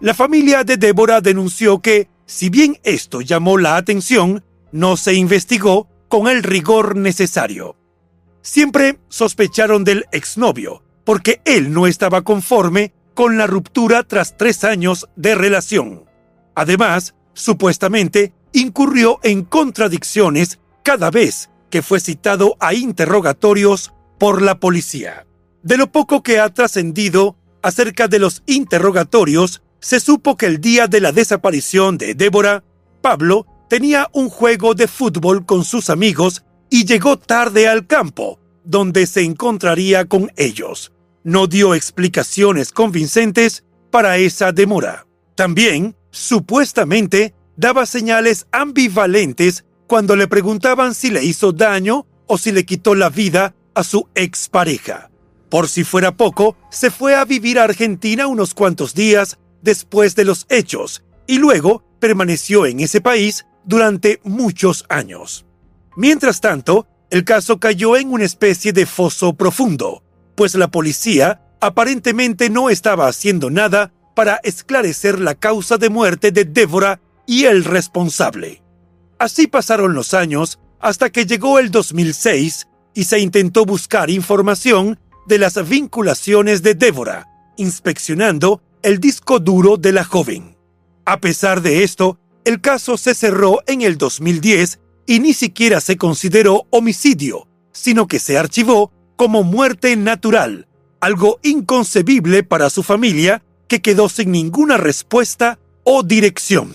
La 0.00 0.14
familia 0.14 0.64
de 0.64 0.76
Débora 0.76 1.20
denunció 1.20 1.80
que, 1.80 2.08
si 2.26 2.50
bien 2.50 2.78
esto 2.82 3.20
llamó 3.20 3.58
la 3.58 3.76
atención, 3.76 4.44
no 4.72 4.96
se 4.96 5.14
investigó 5.14 5.88
con 6.08 6.28
el 6.28 6.42
rigor 6.42 6.96
necesario. 6.96 7.76
Siempre 8.42 8.98
sospecharon 9.08 9.84
del 9.84 10.06
exnovio, 10.10 10.82
porque 11.04 11.40
él 11.44 11.72
no 11.72 11.86
estaba 11.86 12.22
conforme 12.22 12.92
con 13.14 13.38
la 13.38 13.46
ruptura 13.46 14.02
tras 14.02 14.36
tres 14.36 14.64
años 14.64 15.08
de 15.16 15.34
relación. 15.34 16.04
Además, 16.54 17.14
supuestamente, 17.34 18.34
incurrió 18.52 19.20
en 19.22 19.44
contradicciones 19.44 20.58
cada 20.82 21.10
vez 21.10 21.50
que 21.70 21.82
fue 21.82 22.00
citado 22.00 22.56
a 22.60 22.74
interrogatorios 22.74 23.92
por 24.18 24.42
la 24.42 24.58
policía. 24.58 25.26
De 25.62 25.76
lo 25.76 25.90
poco 25.90 26.22
que 26.22 26.40
ha 26.40 26.48
trascendido 26.48 27.36
acerca 27.62 28.08
de 28.08 28.18
los 28.18 28.42
interrogatorios, 28.46 29.62
se 29.80 30.00
supo 30.00 30.36
que 30.36 30.46
el 30.46 30.60
día 30.60 30.88
de 30.88 31.00
la 31.00 31.12
desaparición 31.12 31.96
de 31.96 32.14
Débora, 32.14 32.64
Pablo 33.00 33.46
tenía 33.68 34.10
un 34.12 34.28
juego 34.28 34.74
de 34.74 34.88
fútbol 34.88 35.46
con 35.46 35.64
sus 35.64 35.90
amigos 35.90 36.44
y 36.72 36.86
llegó 36.86 37.18
tarde 37.18 37.68
al 37.68 37.86
campo, 37.86 38.40
donde 38.64 39.06
se 39.06 39.20
encontraría 39.20 40.06
con 40.06 40.32
ellos. 40.36 40.90
No 41.22 41.46
dio 41.46 41.74
explicaciones 41.74 42.72
convincentes 42.72 43.62
para 43.90 44.16
esa 44.16 44.52
demora. 44.52 45.06
También, 45.34 45.94
supuestamente, 46.10 47.34
daba 47.58 47.84
señales 47.84 48.46
ambivalentes 48.52 49.66
cuando 49.86 50.16
le 50.16 50.28
preguntaban 50.28 50.94
si 50.94 51.10
le 51.10 51.22
hizo 51.22 51.52
daño 51.52 52.06
o 52.26 52.38
si 52.38 52.52
le 52.52 52.64
quitó 52.64 52.94
la 52.94 53.10
vida 53.10 53.54
a 53.74 53.84
su 53.84 54.08
expareja. 54.14 55.10
Por 55.50 55.68
si 55.68 55.84
fuera 55.84 56.16
poco, 56.16 56.56
se 56.70 56.90
fue 56.90 57.14
a 57.14 57.26
vivir 57.26 57.58
a 57.58 57.64
Argentina 57.64 58.28
unos 58.28 58.54
cuantos 58.54 58.94
días 58.94 59.36
después 59.60 60.16
de 60.16 60.24
los 60.24 60.46
hechos 60.48 61.02
y 61.26 61.36
luego 61.36 61.84
permaneció 62.00 62.64
en 62.64 62.80
ese 62.80 63.02
país 63.02 63.44
durante 63.66 64.20
muchos 64.24 64.86
años. 64.88 65.44
Mientras 65.96 66.40
tanto, 66.40 66.86
el 67.10 67.24
caso 67.24 67.60
cayó 67.60 67.96
en 67.96 68.12
una 68.12 68.24
especie 68.24 68.72
de 68.72 68.86
foso 68.86 69.34
profundo, 69.34 70.02
pues 70.34 70.54
la 70.54 70.68
policía 70.68 71.42
aparentemente 71.60 72.50
no 72.50 72.70
estaba 72.70 73.06
haciendo 73.06 73.50
nada 73.50 73.92
para 74.14 74.36
esclarecer 74.42 75.20
la 75.20 75.34
causa 75.34 75.78
de 75.78 75.90
muerte 75.90 76.32
de 76.32 76.44
Débora 76.44 77.00
y 77.26 77.44
el 77.44 77.64
responsable. 77.64 78.62
Así 79.18 79.46
pasaron 79.46 79.94
los 79.94 80.14
años 80.14 80.58
hasta 80.80 81.10
que 81.10 81.26
llegó 81.26 81.58
el 81.58 81.70
2006 81.70 82.68
y 82.94 83.04
se 83.04 83.20
intentó 83.20 83.64
buscar 83.64 84.10
información 84.10 84.98
de 85.26 85.38
las 85.38 85.68
vinculaciones 85.68 86.62
de 86.62 86.74
Débora, 86.74 87.28
inspeccionando 87.56 88.62
el 88.82 88.98
disco 88.98 89.38
duro 89.38 89.76
de 89.76 89.92
la 89.92 90.04
joven. 90.04 90.56
A 91.04 91.20
pesar 91.20 91.62
de 91.62 91.84
esto, 91.84 92.18
el 92.44 92.60
caso 92.60 92.96
se 92.96 93.14
cerró 93.14 93.60
en 93.66 93.82
el 93.82 93.98
2010 93.98 94.80
y 95.06 95.20
ni 95.20 95.34
siquiera 95.34 95.80
se 95.80 95.96
consideró 95.96 96.66
homicidio, 96.70 97.48
sino 97.72 98.06
que 98.06 98.18
se 98.18 98.38
archivó 98.38 98.92
como 99.16 99.42
muerte 99.42 99.96
natural, 99.96 100.66
algo 101.00 101.38
inconcebible 101.42 102.42
para 102.42 102.70
su 102.70 102.82
familia 102.82 103.42
que 103.68 103.80
quedó 103.80 104.08
sin 104.08 104.32
ninguna 104.32 104.76
respuesta 104.76 105.58
o 105.84 106.02
dirección. 106.02 106.74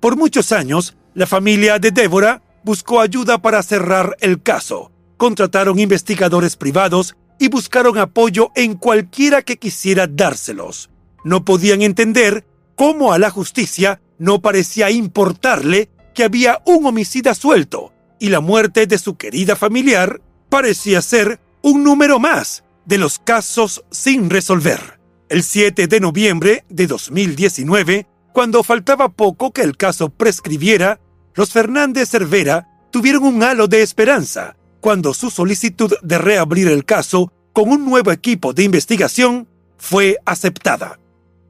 Por 0.00 0.16
muchos 0.16 0.52
años, 0.52 0.96
la 1.14 1.26
familia 1.26 1.78
de 1.78 1.90
Débora 1.90 2.42
buscó 2.62 3.00
ayuda 3.00 3.38
para 3.38 3.62
cerrar 3.62 4.16
el 4.20 4.42
caso, 4.42 4.92
contrataron 5.16 5.78
investigadores 5.78 6.56
privados 6.56 7.16
y 7.38 7.48
buscaron 7.48 7.98
apoyo 7.98 8.50
en 8.54 8.74
cualquiera 8.74 9.42
que 9.42 9.58
quisiera 9.58 10.06
dárselos. 10.06 10.90
No 11.24 11.44
podían 11.44 11.82
entender 11.82 12.44
cómo 12.76 13.12
a 13.12 13.18
la 13.18 13.30
justicia 13.30 14.00
no 14.18 14.40
parecía 14.42 14.90
importarle 14.90 15.88
que 16.14 16.24
había 16.24 16.62
un 16.66 16.86
homicida 16.86 17.34
suelto 17.34 17.92
y 18.18 18.28
la 18.28 18.40
muerte 18.40 18.86
de 18.86 18.98
su 18.98 19.16
querida 19.16 19.56
familiar 19.56 20.20
parecía 20.48 21.02
ser 21.02 21.40
un 21.62 21.84
número 21.84 22.18
más 22.18 22.64
de 22.84 22.98
los 22.98 23.18
casos 23.18 23.84
sin 23.90 24.30
resolver. 24.30 25.00
El 25.28 25.42
7 25.42 25.86
de 25.86 26.00
noviembre 26.00 26.64
de 26.68 26.86
2019, 26.86 28.06
cuando 28.32 28.62
faltaba 28.62 29.08
poco 29.10 29.52
que 29.52 29.62
el 29.62 29.76
caso 29.76 30.10
prescribiera, 30.10 31.00
los 31.34 31.50
Fernández 31.50 32.10
Cervera 32.10 32.68
tuvieron 32.90 33.24
un 33.24 33.42
halo 33.42 33.68
de 33.68 33.82
esperanza 33.82 34.56
cuando 34.80 35.14
su 35.14 35.30
solicitud 35.30 35.92
de 36.02 36.18
reabrir 36.18 36.68
el 36.68 36.84
caso 36.84 37.32
con 37.52 37.68
un 37.70 37.84
nuevo 37.84 38.10
equipo 38.12 38.52
de 38.52 38.64
investigación 38.64 39.48
fue 39.76 40.18
aceptada. 40.24 40.98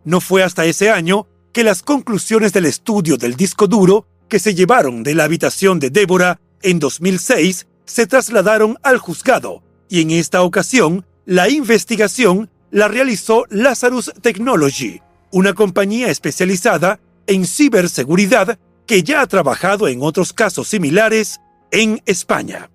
No 0.05 0.21
fue 0.21 0.43
hasta 0.43 0.65
ese 0.65 0.91
año 0.91 1.27
que 1.53 1.65
las 1.65 1.83
conclusiones 1.83 2.53
del 2.53 2.67
estudio 2.67 3.17
del 3.17 3.35
disco 3.35 3.67
duro 3.67 4.07
que 4.31 4.39
se 4.39 4.55
llevaron 4.55 5.03
de 5.03 5.15
la 5.15 5.25
habitación 5.25 5.79
de 5.79 5.91
Débora 5.91 6.41
en 6.63 6.79
2006 6.79 7.67
se 7.85 8.07
trasladaron 8.07 8.79
al 8.83 8.97
juzgado 8.97 9.63
y 9.91 10.01
en 10.01 10.13
esta 10.13 10.43
ocasión 10.43 11.05
la 11.27 11.51
investigación 11.51 12.49
la 12.71 12.89
realizó 12.89 13.45
Lazarus 13.51 14.13
Technology, 14.23 15.03
una 15.33 15.53
compañía 15.53 16.09
especializada 16.09 17.01
en 17.27 17.45
ciberseguridad 17.45 18.59
que 18.87 19.03
ya 19.03 19.21
ha 19.21 19.27
trabajado 19.27 19.89
en 19.89 20.01
otros 20.03 20.33
casos 20.33 20.69
similares 20.69 21.41
en 21.71 22.01
España. 22.07 22.71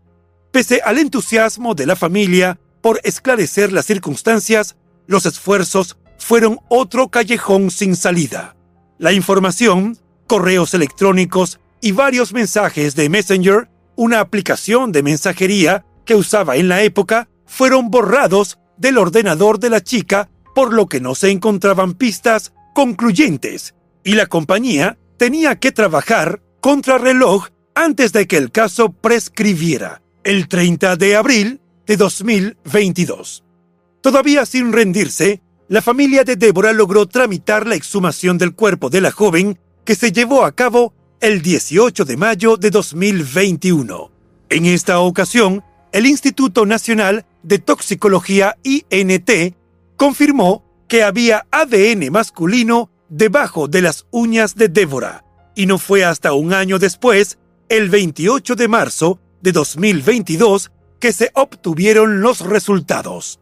Pese 0.52 0.82
al 0.84 0.98
entusiasmo 0.98 1.74
de 1.74 1.86
la 1.86 1.96
familia 1.96 2.60
por 2.82 3.00
esclarecer 3.04 3.72
las 3.72 3.86
circunstancias, 3.86 4.76
los 5.08 5.26
esfuerzos 5.26 5.98
fueron 6.18 6.60
otro 6.70 7.10
callejón 7.10 7.72
sin 7.72 7.96
salida. 7.96 8.56
La 8.98 9.12
información, 9.12 9.98
correos 10.28 10.74
electrónicos 10.74 11.60
y 11.82 11.92
varios 11.92 12.34
mensajes 12.34 12.96
de 12.96 13.10
Messenger, 13.10 13.70
una 13.96 14.20
aplicación 14.20 14.92
de 14.92 15.04
mensajería 15.04 15.86
que 16.06 16.16
usaba 16.16 16.58
en 16.58 16.68
la 16.70 16.84
época, 16.84 17.30
fueron 17.46 17.92
borrados 17.92 18.58
del 18.78 18.98
ordenador 18.98 19.60
de 19.60 19.70
la 19.70 19.82
chica, 19.82 20.30
por 20.54 20.74
lo 20.74 20.88
que 20.88 21.00
no 21.00 21.16
se 21.16 21.32
encontraban 21.32 21.94
pistas 21.94 22.54
concluyentes, 22.74 23.76
y 24.04 24.14
la 24.14 24.26
compañía 24.28 24.98
tenía 25.18 25.60
que 25.60 25.72
trabajar 25.72 26.42
contra 26.60 26.98
reloj 26.98 27.48
antes 27.74 28.14
de 28.14 28.28
que 28.28 28.38
el 28.38 28.52
caso 28.52 28.92
prescribiera, 28.92 30.02
el 30.24 30.48
30 30.48 30.96
de 30.96 31.16
abril 31.16 31.62
de 31.86 31.98
2022. 31.98 33.44
Todavía 34.02 34.46
sin 34.46 34.72
rendirse, 34.74 35.42
la 35.68 35.82
familia 35.82 36.24
de 36.24 36.36
Débora 36.36 36.74
logró 36.74 37.08
tramitar 37.08 37.66
la 37.66 37.76
exhumación 37.76 38.38
del 38.38 38.54
cuerpo 38.54 38.90
de 38.90 39.02
la 39.02 39.12
joven 39.12 39.60
que 39.86 39.96
se 39.96 40.12
llevó 40.12 40.44
a 40.44 40.52
cabo 40.52 40.94
el 41.22 41.42
18 41.42 42.04
de 42.06 42.18
mayo 42.18 42.58
de 42.58 42.72
2021. 42.72 44.12
En 44.50 44.66
esta 44.66 45.00
ocasión, 45.00 45.64
el 45.92 46.08
Instituto 46.08 46.66
Nacional 46.66 47.26
de 47.44 47.60
Toxicología 47.60 48.58
INT 48.64 49.56
confirmó 49.96 50.66
que 50.88 51.04
había 51.04 51.46
ADN 51.52 52.12
masculino 52.12 52.90
debajo 53.10 53.68
de 53.68 53.82
las 53.82 54.06
uñas 54.12 54.56
de 54.56 54.68
Débora, 54.68 55.24
y 55.56 55.68
no 55.68 55.78
fue 55.78 56.04
hasta 56.04 56.34
un 56.34 56.54
año 56.54 56.80
después, 56.80 57.38
el 57.70 57.90
28 57.90 58.56
de 58.56 58.68
marzo 58.68 59.20
de 59.42 59.52
2022, 59.52 60.72
que 61.00 61.14
se 61.14 61.32
obtuvieron 61.34 62.22
los 62.22 62.42
resultados. 62.42 63.40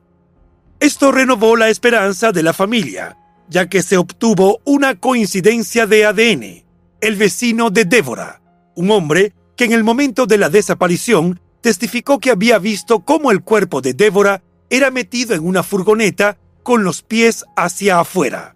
Esto 0.79 1.11
renovó 1.11 1.55
la 1.55 1.69
esperanza 1.69 2.31
de 2.31 2.43
la 2.43 2.53
familia, 2.53 3.17
ya 3.49 3.67
que 3.67 3.81
se 3.81 3.97
obtuvo 3.97 4.59
una 4.63 4.99
coincidencia 4.99 5.87
de 5.87 6.05
ADN. 6.05 6.63
El 7.01 7.15
vecino 7.15 7.69
de 7.69 7.85
Débora, 7.85 8.41
un 8.75 8.91
hombre 8.91 9.33
que 9.55 9.65
en 9.65 9.73
el 9.73 9.83
momento 9.83 10.25
de 10.25 10.37
la 10.37 10.49
desaparición 10.49 11.39
testificó 11.61 12.19
que 12.19 12.31
había 12.31 12.59
visto 12.59 13.01
cómo 13.01 13.31
el 13.31 13.41
cuerpo 13.41 13.81
de 13.81 13.93
Débora 13.93 14.43
era 14.69 14.91
metido 14.91 15.35
en 15.35 15.45
una 15.45 15.63
furgoneta 15.63 16.37
con 16.63 16.83
los 16.83 17.01
pies 17.03 17.45
hacia 17.55 17.99
afuera. 17.99 18.55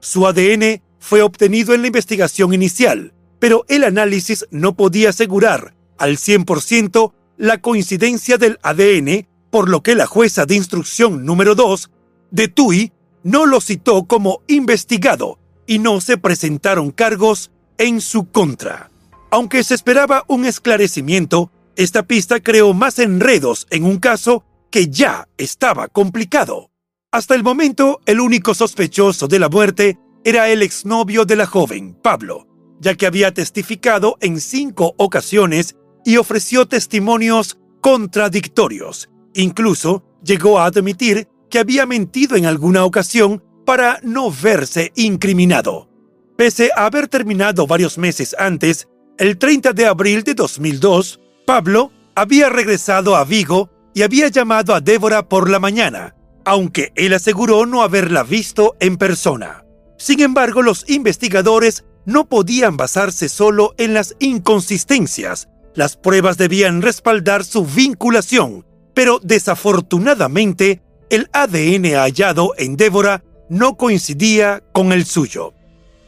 Su 0.00 0.26
ADN 0.26 0.82
fue 0.98 1.22
obtenido 1.22 1.74
en 1.74 1.80
la 1.80 1.86
investigación 1.86 2.52
inicial, 2.52 3.14
pero 3.38 3.64
el 3.68 3.84
análisis 3.84 4.46
no 4.50 4.76
podía 4.76 5.10
asegurar 5.10 5.74
al 5.98 6.16
100% 6.16 7.12
la 7.36 7.60
coincidencia 7.60 8.38
del 8.38 8.58
ADN, 8.62 9.26
por 9.50 9.68
lo 9.68 9.82
que 9.82 9.94
la 9.94 10.06
jueza 10.06 10.46
de 10.46 10.56
instrucción 10.56 11.24
número 11.24 11.54
2 11.54 11.90
de 12.30 12.48
TUI 12.48 12.92
no 13.24 13.46
lo 13.46 13.60
citó 13.60 14.04
como 14.04 14.42
investigado 14.46 15.38
y 15.66 15.80
no 15.80 16.00
se 16.00 16.18
presentaron 16.18 16.92
cargos 16.92 17.50
en 17.78 18.00
su 18.00 18.30
contra. 18.30 18.90
Aunque 19.30 19.64
se 19.64 19.74
esperaba 19.74 20.24
un 20.28 20.44
esclarecimiento, 20.44 21.50
esta 21.74 22.04
pista 22.04 22.40
creó 22.40 22.72
más 22.72 23.00
enredos 23.00 23.66
en 23.70 23.84
un 23.84 23.98
caso 23.98 24.44
que 24.70 24.88
ya 24.88 25.26
estaba 25.38 25.88
complicado. 25.88 26.70
Hasta 27.10 27.34
el 27.34 27.42
momento, 27.42 28.00
el 28.06 28.20
único 28.20 28.54
sospechoso 28.54 29.26
de 29.26 29.38
la 29.38 29.48
muerte 29.48 29.98
era 30.24 30.48
el 30.50 30.62
exnovio 30.62 31.24
de 31.24 31.36
la 31.36 31.46
joven, 31.46 31.94
Pablo, 31.94 32.46
ya 32.80 32.94
que 32.94 33.06
había 33.06 33.32
testificado 33.32 34.16
en 34.20 34.40
cinco 34.40 34.94
ocasiones 34.98 35.76
y 36.04 36.16
ofreció 36.16 36.66
testimonios 36.66 37.58
contradictorios. 37.80 39.10
Incluso 39.34 40.04
llegó 40.22 40.58
a 40.58 40.66
admitir 40.66 41.28
que 41.54 41.60
había 41.60 41.86
mentido 41.86 42.34
en 42.34 42.46
alguna 42.46 42.84
ocasión 42.84 43.40
para 43.64 44.00
no 44.02 44.28
verse 44.28 44.90
incriminado. 44.96 45.88
Pese 46.36 46.72
a 46.74 46.86
haber 46.86 47.06
terminado 47.06 47.68
varios 47.68 47.96
meses 47.96 48.34
antes, 48.36 48.88
el 49.18 49.38
30 49.38 49.72
de 49.72 49.86
abril 49.86 50.24
de 50.24 50.34
2002, 50.34 51.20
Pablo 51.46 51.92
había 52.16 52.48
regresado 52.48 53.14
a 53.14 53.24
Vigo 53.24 53.70
y 53.94 54.02
había 54.02 54.26
llamado 54.26 54.74
a 54.74 54.80
Débora 54.80 55.28
por 55.28 55.48
la 55.48 55.60
mañana, 55.60 56.16
aunque 56.44 56.90
él 56.96 57.14
aseguró 57.14 57.66
no 57.66 57.82
haberla 57.82 58.24
visto 58.24 58.74
en 58.80 58.96
persona. 58.96 59.64
Sin 59.96 60.22
embargo, 60.22 60.60
los 60.60 60.90
investigadores 60.90 61.84
no 62.04 62.28
podían 62.28 62.76
basarse 62.76 63.28
solo 63.28 63.76
en 63.78 63.94
las 63.94 64.16
inconsistencias. 64.18 65.46
Las 65.76 65.96
pruebas 65.96 66.36
debían 66.36 66.82
respaldar 66.82 67.44
su 67.44 67.64
vinculación, 67.64 68.66
pero 68.92 69.20
desafortunadamente 69.22 70.82
el 71.10 71.28
ADN 71.32 71.94
hallado 71.94 72.52
en 72.56 72.76
Débora 72.76 73.24
no 73.48 73.76
coincidía 73.76 74.62
con 74.72 74.92
el 74.92 75.04
suyo. 75.04 75.52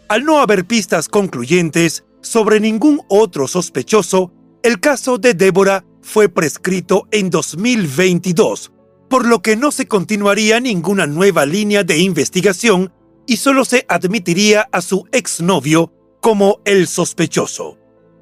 Al 0.08 0.24
no 0.24 0.38
haber 0.38 0.64
pistas 0.64 1.08
concluyentes 1.08 2.04
sobre 2.20 2.60
ningún 2.60 3.00
otro 3.08 3.48
sospechoso, 3.48 4.32
el 4.62 4.80
caso 4.80 5.18
de 5.18 5.34
Débora 5.34 5.84
fue 6.02 6.28
prescrito 6.28 7.06
en 7.10 7.30
2022 7.30 8.72
por 9.08 9.26
lo 9.26 9.42
que 9.42 9.56
no 9.56 9.70
se 9.70 9.86
continuaría 9.86 10.60
ninguna 10.60 11.06
nueva 11.06 11.46
línea 11.46 11.84
de 11.84 11.98
investigación 11.98 12.92
y 13.26 13.36
solo 13.36 13.64
se 13.64 13.84
admitiría 13.88 14.68
a 14.72 14.80
su 14.80 15.06
exnovio 15.12 15.92
como 16.20 16.60
el 16.64 16.86
sospechoso. 16.86 17.78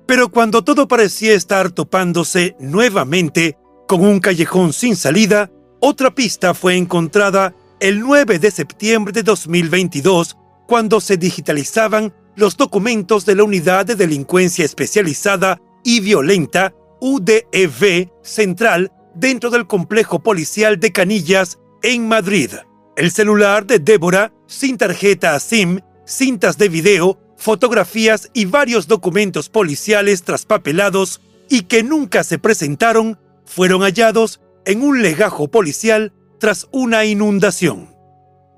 Pero 0.06 0.30
cuando 0.30 0.62
todo 0.62 0.86
parecía 0.86 1.32
estar 1.34 1.70
topándose 1.70 2.56
nuevamente 2.58 3.56
con 3.88 4.02
un 4.02 4.20
callejón 4.20 4.72
sin 4.72 4.96
salida, 4.96 5.50
otra 5.86 6.14
pista 6.14 6.54
fue 6.54 6.76
encontrada 6.76 7.54
el 7.78 8.00
9 8.00 8.38
de 8.38 8.50
septiembre 8.50 9.12
de 9.12 9.22
2022 9.22 10.34
cuando 10.66 10.98
se 10.98 11.18
digitalizaban 11.18 12.14
los 12.36 12.56
documentos 12.56 13.26
de 13.26 13.34
la 13.34 13.44
Unidad 13.44 13.84
de 13.84 13.94
Delincuencia 13.94 14.64
Especializada 14.64 15.60
y 15.84 16.00
Violenta, 16.00 16.72
UDEV 17.02 18.10
Central, 18.22 18.92
dentro 19.14 19.50
del 19.50 19.66
complejo 19.66 20.22
policial 20.22 20.80
de 20.80 20.90
Canillas, 20.90 21.58
en 21.82 22.08
Madrid. 22.08 22.50
El 22.96 23.10
celular 23.10 23.66
de 23.66 23.78
Débora, 23.78 24.32
sin 24.46 24.78
tarjeta 24.78 25.38
SIM, 25.38 25.80
cintas 26.06 26.56
de 26.56 26.70
video, 26.70 27.18
fotografías 27.36 28.30
y 28.32 28.46
varios 28.46 28.88
documentos 28.88 29.50
policiales 29.50 30.22
traspapelados 30.22 31.20
y 31.50 31.64
que 31.64 31.82
nunca 31.82 32.24
se 32.24 32.38
presentaron, 32.38 33.18
fueron 33.44 33.82
hallados 33.82 34.40
en 34.66 34.82
un 34.82 35.02
legajo 35.02 35.48
policial 35.48 36.12
tras 36.38 36.68
una 36.72 37.04
inundación. 37.04 37.94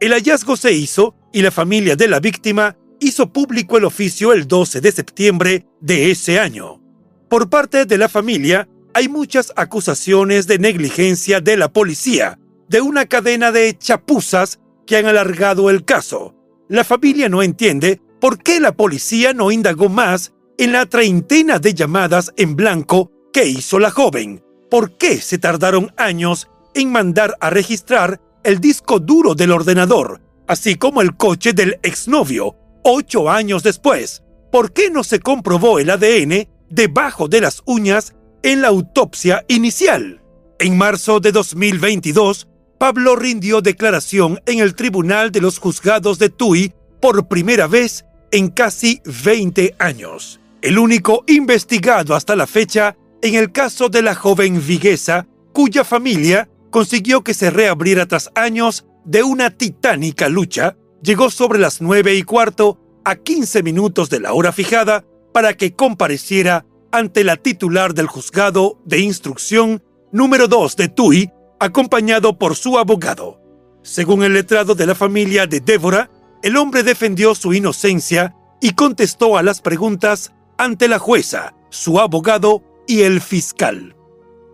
El 0.00 0.12
hallazgo 0.12 0.56
se 0.56 0.72
hizo 0.72 1.14
y 1.32 1.42
la 1.42 1.50
familia 1.50 1.96
de 1.96 2.08
la 2.08 2.20
víctima 2.20 2.76
hizo 3.00 3.32
público 3.32 3.76
el 3.78 3.84
oficio 3.84 4.32
el 4.32 4.46
12 4.48 4.80
de 4.80 4.92
septiembre 4.92 5.66
de 5.80 6.10
ese 6.10 6.38
año. 6.38 6.82
Por 7.28 7.48
parte 7.48 7.86
de 7.86 7.98
la 7.98 8.08
familia 8.08 8.68
hay 8.94 9.08
muchas 9.08 9.52
acusaciones 9.56 10.46
de 10.46 10.58
negligencia 10.58 11.40
de 11.40 11.56
la 11.56 11.72
policía, 11.72 12.38
de 12.68 12.80
una 12.80 13.06
cadena 13.06 13.52
de 13.52 13.76
chapuzas 13.76 14.60
que 14.86 14.96
han 14.96 15.06
alargado 15.06 15.68
el 15.70 15.84
caso. 15.84 16.34
La 16.68 16.84
familia 16.84 17.28
no 17.28 17.42
entiende 17.42 18.00
por 18.20 18.42
qué 18.42 18.60
la 18.60 18.76
policía 18.76 19.34
no 19.34 19.50
indagó 19.50 19.88
más 19.88 20.32
en 20.58 20.72
la 20.72 20.86
treintena 20.86 21.58
de 21.58 21.74
llamadas 21.74 22.32
en 22.36 22.56
blanco 22.56 23.12
que 23.32 23.46
hizo 23.46 23.78
la 23.78 23.90
joven. 23.90 24.42
¿Por 24.70 24.96
qué 24.96 25.20
se 25.20 25.38
tardaron 25.38 25.92
años 25.96 26.48
en 26.74 26.90
mandar 26.90 27.36
a 27.40 27.50
registrar 27.50 28.20
el 28.42 28.60
disco 28.60 28.98
duro 28.98 29.34
del 29.34 29.52
ordenador, 29.52 30.20
así 30.48 30.74
como 30.76 31.02
el 31.02 31.16
coche 31.16 31.52
del 31.52 31.78
exnovio, 31.82 32.56
ocho 32.82 33.30
años 33.30 33.62
después? 33.62 34.22
¿Por 34.50 34.72
qué 34.72 34.90
no 34.90 35.04
se 35.04 35.20
comprobó 35.20 35.78
el 35.78 35.90
ADN 35.90 36.48
debajo 36.68 37.28
de 37.28 37.40
las 37.40 37.62
uñas 37.66 38.14
en 38.42 38.62
la 38.62 38.68
autopsia 38.68 39.44
inicial? 39.48 40.20
En 40.58 40.76
marzo 40.76 41.20
de 41.20 41.30
2022, 41.30 42.48
Pablo 42.78 43.14
rindió 43.14 43.60
declaración 43.60 44.40
en 44.46 44.58
el 44.58 44.74
Tribunal 44.74 45.30
de 45.30 45.40
los 45.40 45.58
Juzgados 45.58 46.18
de 46.18 46.28
Tui 46.28 46.72
por 47.00 47.28
primera 47.28 47.68
vez 47.68 48.04
en 48.32 48.48
casi 48.48 49.00
20 49.24 49.76
años. 49.78 50.40
El 50.60 50.78
único 50.78 51.24
investigado 51.28 52.14
hasta 52.14 52.34
la 52.34 52.46
fecha 52.46 52.96
en 53.22 53.34
el 53.34 53.52
caso 53.52 53.88
de 53.88 54.02
la 54.02 54.14
joven 54.14 54.62
viguesa, 54.64 55.26
cuya 55.52 55.84
familia 55.84 56.48
consiguió 56.70 57.22
que 57.24 57.34
se 57.34 57.50
reabriera 57.50 58.06
tras 58.06 58.30
años 58.34 58.86
de 59.04 59.22
una 59.22 59.50
titánica 59.50 60.28
lucha, 60.28 60.76
llegó 61.02 61.30
sobre 61.30 61.58
las 61.58 61.80
nueve 61.80 62.14
y 62.14 62.22
cuarto 62.22 62.78
a 63.04 63.16
15 63.16 63.62
minutos 63.62 64.10
de 64.10 64.20
la 64.20 64.32
hora 64.32 64.52
fijada 64.52 65.04
para 65.32 65.54
que 65.54 65.74
compareciera 65.74 66.66
ante 66.92 67.24
la 67.24 67.36
titular 67.36 67.94
del 67.94 68.06
juzgado 68.06 68.80
de 68.84 68.98
instrucción 68.98 69.82
número 70.12 70.48
2 70.48 70.76
de 70.76 70.88
Tui, 70.88 71.30
acompañado 71.60 72.38
por 72.38 72.56
su 72.56 72.78
abogado. 72.78 73.40
Según 73.82 74.24
el 74.24 74.34
letrado 74.34 74.74
de 74.74 74.86
la 74.86 74.94
familia 74.94 75.46
de 75.46 75.60
Débora, 75.60 76.10
el 76.42 76.56
hombre 76.56 76.82
defendió 76.82 77.34
su 77.34 77.54
inocencia 77.54 78.34
y 78.60 78.72
contestó 78.72 79.36
a 79.36 79.42
las 79.42 79.60
preguntas 79.60 80.32
ante 80.58 80.88
la 80.88 80.98
jueza, 80.98 81.54
su 81.70 82.00
abogado 82.00 82.62
y 82.86 83.02
el 83.02 83.20
fiscal. 83.20 83.96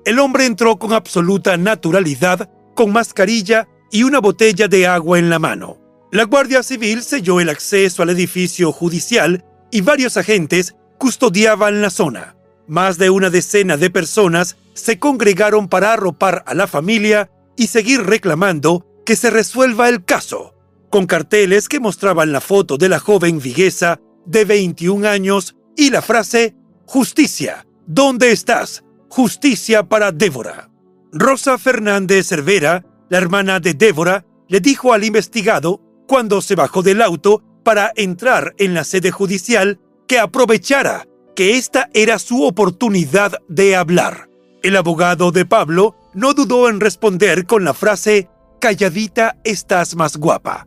El 0.05 0.19
hombre 0.19 0.47
entró 0.47 0.79
con 0.79 0.93
absoluta 0.93 1.57
naturalidad, 1.57 2.51
con 2.75 2.93
mascarilla 2.93 3.69
y 3.91 4.03
una 4.03 4.21
botella 4.21 4.69
de 4.69 4.87
agua 4.87 5.19
en 5.19 5.31
la 5.31 5.39
mano. 5.39 5.79
La 6.11 6.25
Guardia 6.25 6.63
Civil 6.63 7.03
selló 7.03 7.41
el 7.41 7.49
acceso 7.49 8.03
al 8.03 8.11
edificio 8.11 8.73
judicial 8.73 9.45
y 9.71 9.81
varios 9.81 10.17
agentes 10.17 10.75
custodiaban 10.99 11.81
la 11.81 11.91
zona. 11.91 12.37
Más 12.67 12.99
de 12.99 13.11
una 13.11 13.31
decena 13.31 13.77
de 13.77 13.91
personas 13.91 14.57
se 14.75 14.99
congregaron 14.99 15.69
para 15.69 15.93
arropar 15.93 16.43
a 16.47 16.55
la 16.55 16.67
familia 16.67 17.31
y 17.57 17.69
seguir 17.69 18.03
reclamando 18.03 18.87
que 19.05 19.17
se 19.17 19.31
resuelva 19.31 19.89
el 19.89 20.05
caso, 20.05 20.55
con 20.91 21.07
carteles 21.07 21.69
que 21.69 21.81
mostraban 21.81 22.33
la 22.33 22.41
foto 22.41 22.79
de 22.79 22.89
la 22.89 22.99
joven 22.99 23.41
viguesa 23.41 24.01
de 24.27 24.45
21 24.45 25.07
años 25.09 25.57
y 25.77 25.91
la 25.91 26.03
frase 26.03 26.55
Justicia, 26.87 27.67
¿dónde 27.87 28.33
estás? 28.33 28.85
Justicia 29.09 29.83
para 29.83 30.13
Débora. 30.13 30.71
Rosa 31.13 31.59
Fernández 31.59 32.29
Cervera, 32.29 32.85
la 33.11 33.19
hermana 33.19 33.61
de 33.61 33.75
Débora, 33.75 34.25
le 34.49 34.61
dijo 34.61 34.93
al 34.93 35.05
investigado, 35.05 35.81
cuando 36.07 36.41
se 36.41 36.55
bajó 36.55 36.83
del 36.83 37.03
auto 37.03 37.43
para 37.65 37.93
entrar 37.97 38.55
en 38.59 38.75
la 38.75 38.85
sede 38.85 39.11
judicial, 39.11 39.81
que 40.09 40.19
aprovechara 40.19 41.07
que 41.35 41.57
esta 41.57 41.89
era 41.95 42.19
su 42.19 42.45
oportunidad 42.45 43.39
de 43.49 43.77
hablar. 43.77 44.29
El 44.63 44.77
abogado 44.77 45.33
de 45.33 45.45
Pablo 45.45 45.97
no 46.15 46.35
dudó 46.35 46.69
en 46.69 46.81
responder 46.81 47.47
con 47.47 47.65
la 47.65 47.75
frase, 47.75 48.29
calladita 48.61 49.39
estás 49.45 49.97
más 49.97 50.17
guapa, 50.17 50.67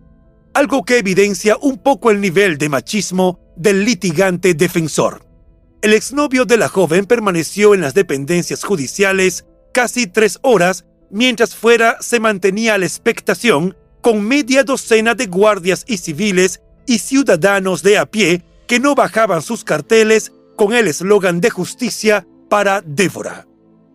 algo 0.54 0.84
que 0.84 0.98
evidencia 0.98 1.58
un 1.62 1.78
poco 1.78 2.12
el 2.12 2.22
nivel 2.22 2.58
de 2.58 2.70
machismo 2.70 3.40
del 3.56 3.86
litigante 3.86 4.54
defensor. 4.54 5.25
El 5.86 5.94
exnovio 5.94 6.46
de 6.46 6.58
la 6.58 6.68
joven 6.68 7.06
permaneció 7.06 7.76
en 7.76 7.82
las 7.82 7.94
dependencias 7.94 8.64
judiciales 8.64 9.46
casi 9.72 10.08
tres 10.08 10.40
horas 10.42 10.84
mientras 11.12 11.56
fuera 11.56 11.98
se 12.02 12.20
mantenía 12.20 12.80
la 12.80 12.88
expectación 12.88 13.78
con 14.02 14.28
media 14.28 14.64
docena 14.64 15.14
de 15.14 15.28
guardias 15.28 15.86
y 15.88 15.98
civiles 15.98 16.60
y 16.88 16.98
ciudadanos 16.98 17.84
de 17.84 18.00
a 18.00 18.08
pie 18.08 18.44
que 18.66 18.80
no 18.80 18.96
bajaban 18.96 19.44
sus 19.44 19.64
carteles 19.64 20.32
con 20.56 20.74
el 20.74 20.88
eslogan 20.88 21.40
de 21.40 21.52
justicia 21.52 22.26
para 22.50 22.82
Débora. 22.82 23.46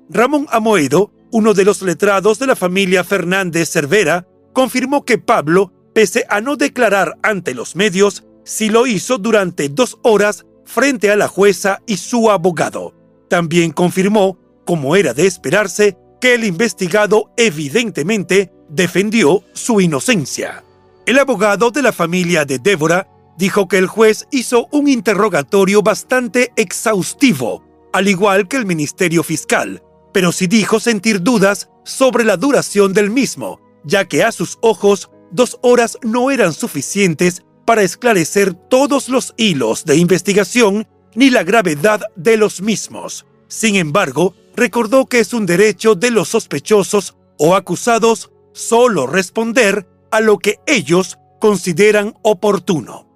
Ramón 0.08 0.46
Amoedo, 0.50 1.10
uno 1.32 1.54
de 1.54 1.64
los 1.64 1.82
letrados 1.82 2.38
de 2.38 2.46
la 2.46 2.54
familia 2.54 3.02
Fernández 3.02 3.68
Cervera, 3.68 4.28
confirmó 4.52 5.04
que 5.04 5.18
Pablo, 5.18 5.72
pese 5.92 6.24
a 6.28 6.40
no 6.40 6.54
declarar 6.54 7.18
ante 7.24 7.52
los 7.52 7.74
medios, 7.74 8.22
sí 8.44 8.68
lo 8.68 8.86
hizo 8.86 9.18
durante 9.18 9.68
dos 9.68 9.98
horas 10.04 10.46
frente 10.72 11.10
a 11.10 11.16
la 11.16 11.26
jueza 11.26 11.82
y 11.86 11.96
su 11.96 12.30
abogado. 12.30 12.94
También 13.28 13.72
confirmó, 13.72 14.38
como 14.64 14.94
era 14.94 15.12
de 15.14 15.26
esperarse, 15.26 15.96
que 16.20 16.34
el 16.34 16.44
investigado 16.44 17.32
evidentemente 17.36 18.52
defendió 18.68 19.42
su 19.52 19.80
inocencia. 19.80 20.64
El 21.06 21.18
abogado 21.18 21.72
de 21.72 21.82
la 21.82 21.92
familia 21.92 22.44
de 22.44 22.60
Débora 22.60 23.08
dijo 23.36 23.66
que 23.66 23.78
el 23.78 23.88
juez 23.88 24.28
hizo 24.30 24.68
un 24.70 24.86
interrogatorio 24.86 25.82
bastante 25.82 26.52
exhaustivo, 26.54 27.64
al 27.92 28.06
igual 28.06 28.46
que 28.46 28.56
el 28.56 28.66
Ministerio 28.66 29.24
Fiscal, 29.24 29.82
pero 30.12 30.30
sí 30.30 30.46
dijo 30.46 30.78
sentir 30.78 31.20
dudas 31.22 31.68
sobre 31.84 32.24
la 32.24 32.36
duración 32.36 32.92
del 32.92 33.10
mismo, 33.10 33.60
ya 33.82 34.04
que 34.04 34.22
a 34.22 34.30
sus 34.30 34.58
ojos 34.60 35.10
dos 35.32 35.58
horas 35.62 35.98
no 36.02 36.30
eran 36.30 36.52
suficientes 36.52 37.42
para 37.70 37.84
esclarecer 37.84 38.52
todos 38.52 39.08
los 39.08 39.32
hilos 39.36 39.84
de 39.84 39.94
investigación 39.94 40.88
ni 41.14 41.30
la 41.30 41.44
gravedad 41.44 42.00
de 42.16 42.36
los 42.36 42.60
mismos. 42.62 43.26
Sin 43.46 43.76
embargo, 43.76 44.34
recordó 44.56 45.06
que 45.06 45.20
es 45.20 45.32
un 45.32 45.46
derecho 45.46 45.94
de 45.94 46.10
los 46.10 46.30
sospechosos 46.30 47.14
o 47.38 47.54
acusados 47.54 48.32
solo 48.54 49.06
responder 49.06 49.86
a 50.10 50.18
lo 50.18 50.38
que 50.38 50.58
ellos 50.66 51.16
consideran 51.38 52.14
oportuno. 52.22 53.06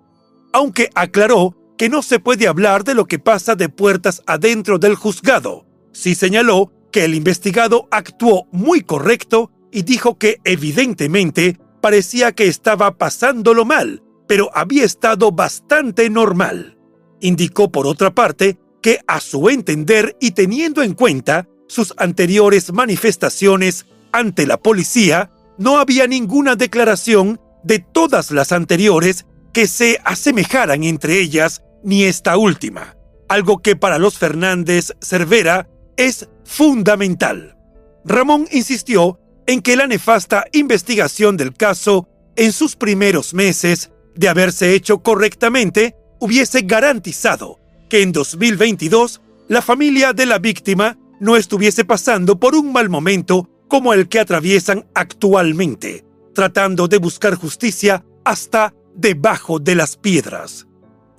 Aunque 0.52 0.88
aclaró 0.94 1.56
que 1.76 1.88
no 1.88 2.00
se 2.00 2.20
puede 2.20 2.46
hablar 2.46 2.84
de 2.84 2.94
lo 2.94 3.06
que 3.06 3.18
pasa 3.18 3.56
de 3.56 3.68
puertas 3.68 4.22
adentro 4.24 4.78
del 4.78 4.94
juzgado, 4.94 5.66
sí 5.92 6.14
señaló 6.14 6.70
que 6.92 7.04
el 7.04 7.16
investigado 7.16 7.88
actuó 7.90 8.46
muy 8.52 8.82
correcto 8.82 9.50
y 9.72 9.82
dijo 9.82 10.16
que 10.16 10.38
evidentemente 10.44 11.58
parecía 11.80 12.30
que 12.30 12.46
estaba 12.46 12.96
pasándolo 12.98 13.64
mal, 13.64 14.03
pero 14.26 14.50
había 14.54 14.84
estado 14.84 15.32
bastante 15.32 16.08
normal. 16.10 16.78
Indicó 17.20 17.70
por 17.70 17.86
otra 17.86 18.14
parte 18.14 18.58
que 18.82 19.00
a 19.06 19.20
su 19.20 19.48
entender 19.48 20.16
y 20.20 20.32
teniendo 20.32 20.82
en 20.82 20.94
cuenta 20.94 21.48
sus 21.68 21.94
anteriores 21.96 22.72
manifestaciones 22.72 23.86
ante 24.12 24.46
la 24.46 24.58
policía, 24.58 25.30
no 25.58 25.78
había 25.78 26.06
ninguna 26.06 26.56
declaración 26.56 27.40
de 27.62 27.78
todas 27.78 28.30
las 28.30 28.52
anteriores 28.52 29.26
que 29.52 29.66
se 29.66 29.98
asemejaran 30.04 30.84
entre 30.84 31.18
ellas 31.18 31.62
ni 31.82 32.04
esta 32.04 32.36
última, 32.36 32.96
algo 33.28 33.58
que 33.58 33.76
para 33.76 33.98
los 33.98 34.18
Fernández 34.18 34.92
Cervera 35.00 35.68
es 35.96 36.28
fundamental. 36.44 37.56
Ramón 38.04 38.46
insistió 38.50 39.18
en 39.46 39.60
que 39.62 39.76
la 39.76 39.86
nefasta 39.86 40.44
investigación 40.52 41.36
del 41.36 41.54
caso 41.54 42.08
en 42.36 42.52
sus 42.52 42.76
primeros 42.76 43.32
meses 43.34 43.90
de 44.14 44.28
haberse 44.28 44.74
hecho 44.74 45.02
correctamente 45.02 45.96
hubiese 46.20 46.62
garantizado 46.62 47.60
que 47.88 48.02
en 48.02 48.12
2022 48.12 49.20
la 49.48 49.62
familia 49.62 50.12
de 50.12 50.26
la 50.26 50.38
víctima 50.38 50.98
no 51.20 51.36
estuviese 51.36 51.84
pasando 51.84 52.38
por 52.38 52.54
un 52.54 52.72
mal 52.72 52.88
momento 52.88 53.48
como 53.68 53.92
el 53.92 54.08
que 54.08 54.20
atraviesan 54.20 54.86
actualmente, 54.94 56.04
tratando 56.34 56.88
de 56.88 56.98
buscar 56.98 57.34
justicia 57.34 58.04
hasta 58.24 58.74
debajo 58.94 59.58
de 59.58 59.74
las 59.74 59.96
piedras. 59.96 60.66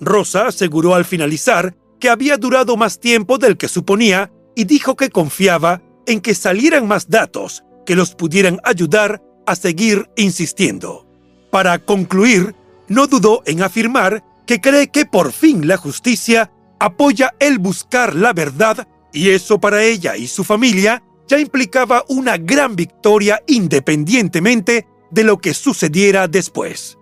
Rosa 0.00 0.48
aseguró 0.48 0.94
al 0.94 1.04
finalizar 1.04 1.76
que 1.98 2.08
había 2.08 2.36
durado 2.36 2.76
más 2.76 3.00
tiempo 3.00 3.38
del 3.38 3.56
que 3.56 3.68
suponía 3.68 4.30
y 4.54 4.64
dijo 4.64 4.96
que 4.96 5.10
confiaba 5.10 5.82
en 6.06 6.20
que 6.20 6.34
salieran 6.34 6.86
más 6.86 7.08
datos 7.08 7.64
que 7.84 7.96
los 7.96 8.14
pudieran 8.14 8.60
ayudar 8.64 9.22
a 9.46 9.54
seguir 9.54 10.10
insistiendo. 10.16 11.06
Para 11.50 11.78
concluir, 11.78 12.54
no 12.88 13.06
dudó 13.06 13.42
en 13.46 13.62
afirmar 13.62 14.24
que 14.46 14.60
cree 14.60 14.88
que 14.88 15.06
por 15.06 15.32
fin 15.32 15.66
la 15.66 15.76
justicia 15.76 16.52
apoya 16.78 17.34
el 17.40 17.58
buscar 17.58 18.14
la 18.14 18.32
verdad 18.32 18.86
y 19.12 19.30
eso 19.30 19.58
para 19.58 19.82
ella 19.82 20.16
y 20.16 20.26
su 20.26 20.44
familia 20.44 21.02
ya 21.26 21.38
implicaba 21.38 22.04
una 22.08 22.36
gran 22.36 22.76
victoria 22.76 23.42
independientemente 23.46 24.86
de 25.10 25.24
lo 25.24 25.38
que 25.38 25.54
sucediera 25.54 26.28
después. 26.28 26.98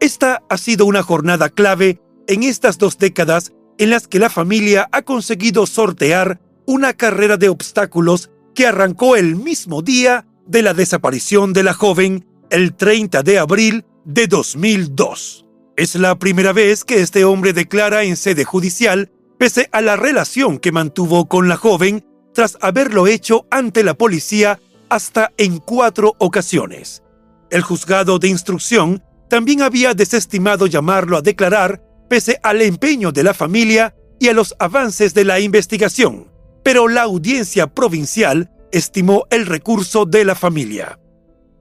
Esta 0.00 0.42
ha 0.48 0.56
sido 0.56 0.86
una 0.86 1.02
jornada 1.02 1.48
clave 1.48 2.00
en 2.26 2.42
estas 2.42 2.78
dos 2.78 2.98
décadas 2.98 3.52
en 3.78 3.90
las 3.90 4.08
que 4.08 4.18
la 4.18 4.30
familia 4.30 4.88
ha 4.92 5.02
conseguido 5.02 5.66
sortear 5.66 6.40
una 6.66 6.92
carrera 6.92 7.36
de 7.36 7.48
obstáculos 7.48 8.30
que 8.54 8.66
arrancó 8.66 9.16
el 9.16 9.36
mismo 9.36 9.82
día 9.82 10.26
de 10.46 10.62
la 10.62 10.74
desaparición 10.74 11.52
de 11.52 11.62
la 11.62 11.74
joven 11.74 12.26
el 12.50 12.74
30 12.74 13.22
de 13.22 13.38
abril 13.38 13.84
de 14.04 14.26
2002. 14.26 15.46
Es 15.76 15.94
la 15.94 16.18
primera 16.18 16.52
vez 16.52 16.84
que 16.84 17.00
este 17.00 17.24
hombre 17.24 17.52
declara 17.52 18.02
en 18.04 18.16
sede 18.16 18.44
judicial 18.44 19.10
pese 19.38 19.68
a 19.72 19.80
la 19.80 19.96
relación 19.96 20.58
que 20.58 20.72
mantuvo 20.72 21.28
con 21.28 21.48
la 21.48 21.56
joven 21.56 22.04
tras 22.34 22.58
haberlo 22.60 23.06
hecho 23.06 23.46
ante 23.50 23.82
la 23.82 23.94
policía 23.94 24.60
hasta 24.88 25.32
en 25.36 25.58
cuatro 25.58 26.14
ocasiones. 26.18 27.02
El 27.50 27.62
juzgado 27.62 28.18
de 28.18 28.28
instrucción 28.28 29.02
también 29.28 29.62
había 29.62 29.94
desestimado 29.94 30.66
llamarlo 30.66 31.16
a 31.16 31.22
declarar 31.22 31.82
pese 32.08 32.38
al 32.42 32.60
empeño 32.62 33.12
de 33.12 33.22
la 33.22 33.34
familia 33.34 33.94
y 34.18 34.28
a 34.28 34.32
los 34.32 34.54
avances 34.58 35.14
de 35.14 35.24
la 35.24 35.40
investigación, 35.40 36.30
pero 36.62 36.88
la 36.88 37.02
audiencia 37.02 37.66
provincial 37.66 38.50
estimó 38.70 39.26
el 39.30 39.46
recurso 39.46 40.04
de 40.04 40.24
la 40.24 40.34
familia. 40.34 40.98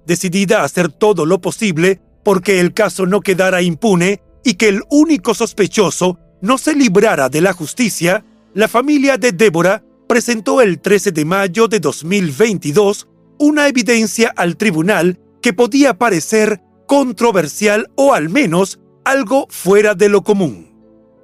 Decidida 0.06 0.62
a 0.62 0.66
hacer 0.66 0.92
todo 0.92 1.26
lo 1.26 1.40
posible 1.42 2.02
porque 2.24 2.60
el 2.60 2.74
caso 2.74 3.06
no 3.06 3.22
quedara 3.22 3.62
impune 3.62 4.22
y 4.44 4.56
que 4.56 4.70
el 4.70 4.82
único 4.90 5.34
sospechoso 5.34 6.20
no 6.42 6.58
se 6.58 6.76
librara 6.76 7.30
de 7.30 7.42
la 7.42 7.54
justicia, 7.54 8.26
la 8.54 8.68
familia 8.68 9.18
de 9.18 9.32
Débora 9.32 9.84
presentó 10.08 10.62
el 10.62 10.80
13 10.80 11.12
de 11.12 11.26
mayo 11.26 11.68
de 11.68 11.80
2022 11.80 13.08
una 13.40 13.68
evidencia 13.68 14.34
al 14.36 14.58
tribunal 14.58 15.20
que 15.42 15.54
podía 15.54 15.98
parecer 15.98 16.62
controversial 16.88 17.90
o 17.96 18.14
al 18.14 18.30
menos 18.30 18.80
algo 19.06 19.48
fuera 19.50 19.96
de 19.96 20.10
lo 20.10 20.24
común. 20.24 20.72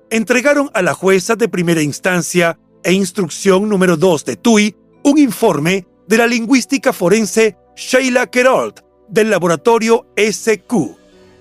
Entregaron 0.10 0.70
a 0.74 0.82
la 0.82 0.94
jueza 0.94 1.36
de 1.36 1.50
primera 1.50 1.82
instancia 1.82 2.58
e 2.84 2.94
instrucción 2.94 3.68
número 3.68 3.98
2 3.98 4.26
de 4.26 4.38
TUI 4.38 4.76
un 5.04 5.18
informe 5.18 5.86
de 6.08 6.18
la 6.18 6.28
lingüística 6.28 6.94
forense 6.94 7.58
Sheila 7.76 8.28
Kerold 8.28 8.87
del 9.10 9.30
laboratorio 9.30 10.08
SQ. 10.16 10.74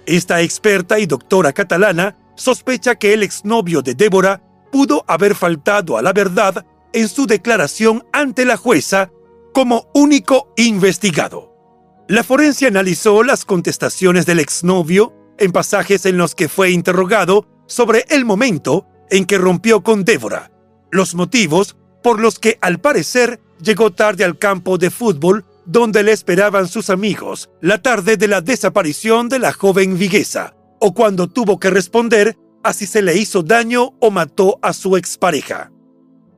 Esta 0.07 0.41
experta 0.41 0.99
y 0.99 1.07
doctora 1.07 1.53
catalana 1.53 2.17
sospecha 2.37 2.95
que 2.95 3.13
el 3.13 3.23
exnovio 3.23 3.83
de 3.83 3.95
Débora 3.95 4.43
pudo 4.71 5.05
haber 5.09 5.35
faltado 5.35 5.97
a 5.97 6.03
la 6.03 6.13
verdad 6.13 6.65
en 6.93 7.09
su 7.09 7.27
declaración 7.27 8.05
ante 8.13 8.45
la 8.45 8.57
jueza 8.57 9.11
como 9.53 9.89
único 9.95 10.53
investigado. 10.57 11.53
La 12.09 12.23
forense 12.23 12.67
analizó 12.67 13.23
las 13.23 13.45
contestaciones 13.45 14.27
del 14.27 14.39
exnovio 14.39 15.13
en 15.39 15.51
pasajes 15.51 16.07
en 16.07 16.19
los 16.19 16.35
que 16.35 16.49
fue 16.49 16.71
interrogado 16.71 17.47
sobre 17.67 18.05
el 18.11 18.25
momento 18.25 18.87
en 19.11 19.25
que 19.25 19.39
rompió 19.39 19.83
con 19.83 20.05
Débora, 20.05 20.51
los 20.91 21.15
motivos 21.15 21.77
por 22.03 22.21
los 22.21 22.39
que 22.39 22.59
al 22.61 22.79
parecer 22.79 23.41
llegó 23.61 23.91
tarde 23.91 24.25
al 24.25 24.39
campo 24.39 24.79
de 24.79 24.91
fútbol 24.91 25.45
donde 25.67 26.03
le 26.03 26.13
esperaban 26.13 26.69
sus 26.69 26.91
amigos 26.91 27.51
la 27.61 27.83
tarde 27.83 28.17
de 28.17 28.29
la 28.29 28.41
desaparición 28.41 29.29
de 29.29 29.39
la 29.39 29.53
joven 29.53 29.99
viguesa, 29.99 30.55
o 30.81 30.95
cuando 30.95 31.29
tuvo 31.29 31.59
que 31.59 31.71
responder 31.71 32.39
a 32.63 32.73
si 32.73 32.87
se 32.87 33.03
le 33.03 33.17
hizo 33.17 33.43
daño 33.43 33.95
o 34.01 34.11
mató 34.11 34.59
a 34.63 34.73
su 34.73 34.97
expareja. 34.97 35.71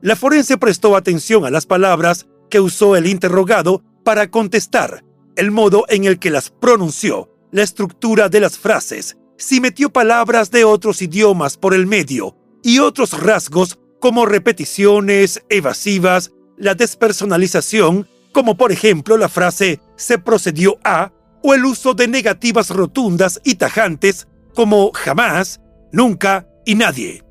La 0.01 0.17
forense 0.17 0.59
prestó 0.59 0.97
atención 0.97 1.45
a 1.45 1.51
las 1.51 1.67
palabras 1.67 2.27
que 2.51 2.61
usó 2.61 2.97
el 2.97 3.07
interrogado 3.07 3.83
para 4.05 4.31
contestar, 4.31 5.05
el 5.37 5.51
modo 5.51 5.85
en 5.89 6.05
el 6.05 6.19
que 6.19 6.31
las 6.31 6.51
pronunció, 6.51 7.31
la 7.51 7.63
estructura 7.63 8.29
de 8.29 8.41
las 8.41 8.59
frases, 8.59 9.17
si 9.37 9.61
metió 9.61 9.91
palabras 9.91 10.51
de 10.51 10.65
otros 10.65 11.01
idiomas 11.01 11.57
por 11.57 11.75
el 11.75 11.87
medio 11.87 12.37
y 12.63 12.81
otros 12.81 13.21
rasgos 13.23 13.79
como 14.01 14.27
repeticiones 14.27 15.43
evasivas, 15.49 16.33
la 16.57 16.75
despersonalización, 16.75 18.09
como 18.39 18.57
por 18.57 18.71
ejemplo 18.71 19.17
la 19.17 19.29
frase 19.29 19.81
se 19.97 20.17
procedió 20.17 20.79
a, 20.85 21.11
o 21.43 21.55
el 21.55 21.65
uso 21.65 21.95
de 21.95 22.07
negativas 22.07 22.71
rotundas 22.71 23.41
y 23.43 23.57
tajantes 23.57 24.29
como 24.55 24.93
jamás, 24.95 25.61
nunca 25.91 26.47
y 26.65 26.77
nadie. 26.77 27.25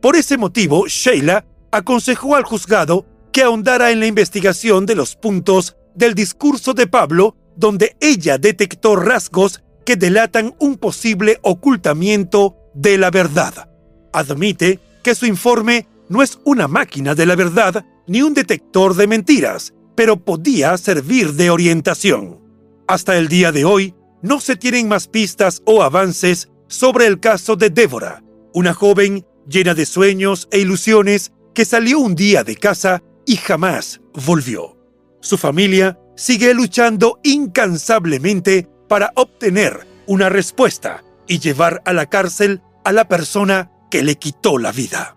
Por 0.00 0.14
ese 0.14 0.38
motivo, 0.38 0.86
Sheila 0.86 1.44
aconsejó 1.72 2.36
al 2.36 2.44
juzgado 2.44 3.04
que 3.32 3.42
ahondara 3.42 3.90
en 3.90 3.98
la 3.98 4.06
investigación 4.06 4.86
de 4.86 4.94
los 4.94 5.16
puntos 5.16 5.74
del 5.96 6.14
discurso 6.14 6.74
de 6.74 6.86
Pablo 6.86 7.34
donde 7.56 7.96
ella 7.98 8.38
detectó 8.38 8.94
rasgos 8.94 9.64
que 9.84 9.96
delatan 9.96 10.54
un 10.60 10.76
posible 10.76 11.40
ocultamiento 11.42 12.56
de 12.72 12.98
la 12.98 13.10
verdad. 13.10 13.68
Admite 14.12 14.78
que 15.02 15.16
su 15.16 15.26
informe 15.26 15.88
no 16.08 16.22
es 16.22 16.38
una 16.44 16.68
máquina 16.68 17.16
de 17.16 17.26
la 17.26 17.34
verdad 17.34 17.84
ni 18.06 18.22
un 18.22 18.32
detector 18.32 18.94
de 18.94 19.08
mentiras, 19.08 19.74
pero 19.94 20.16
podía 20.16 20.76
servir 20.78 21.34
de 21.34 21.50
orientación. 21.50 22.40
Hasta 22.86 23.16
el 23.16 23.28
día 23.28 23.52
de 23.52 23.64
hoy, 23.64 23.94
no 24.22 24.40
se 24.40 24.56
tienen 24.56 24.88
más 24.88 25.08
pistas 25.08 25.62
o 25.64 25.82
avances 25.82 26.48
sobre 26.68 27.06
el 27.06 27.20
caso 27.20 27.56
de 27.56 27.70
Débora, 27.70 28.22
una 28.54 28.72
joven 28.72 29.26
llena 29.48 29.74
de 29.74 29.86
sueños 29.86 30.48
e 30.50 30.60
ilusiones 30.60 31.32
que 31.54 31.64
salió 31.64 31.98
un 31.98 32.14
día 32.14 32.44
de 32.44 32.56
casa 32.56 33.02
y 33.26 33.36
jamás 33.36 34.00
volvió. 34.26 34.76
Su 35.20 35.38
familia 35.38 35.98
sigue 36.16 36.54
luchando 36.54 37.18
incansablemente 37.22 38.68
para 38.88 39.12
obtener 39.14 39.86
una 40.06 40.28
respuesta 40.28 41.04
y 41.26 41.38
llevar 41.38 41.82
a 41.84 41.92
la 41.92 42.06
cárcel 42.06 42.60
a 42.84 42.92
la 42.92 43.08
persona 43.08 43.70
que 43.90 44.02
le 44.02 44.16
quitó 44.16 44.58
la 44.58 44.72
vida. 44.72 45.16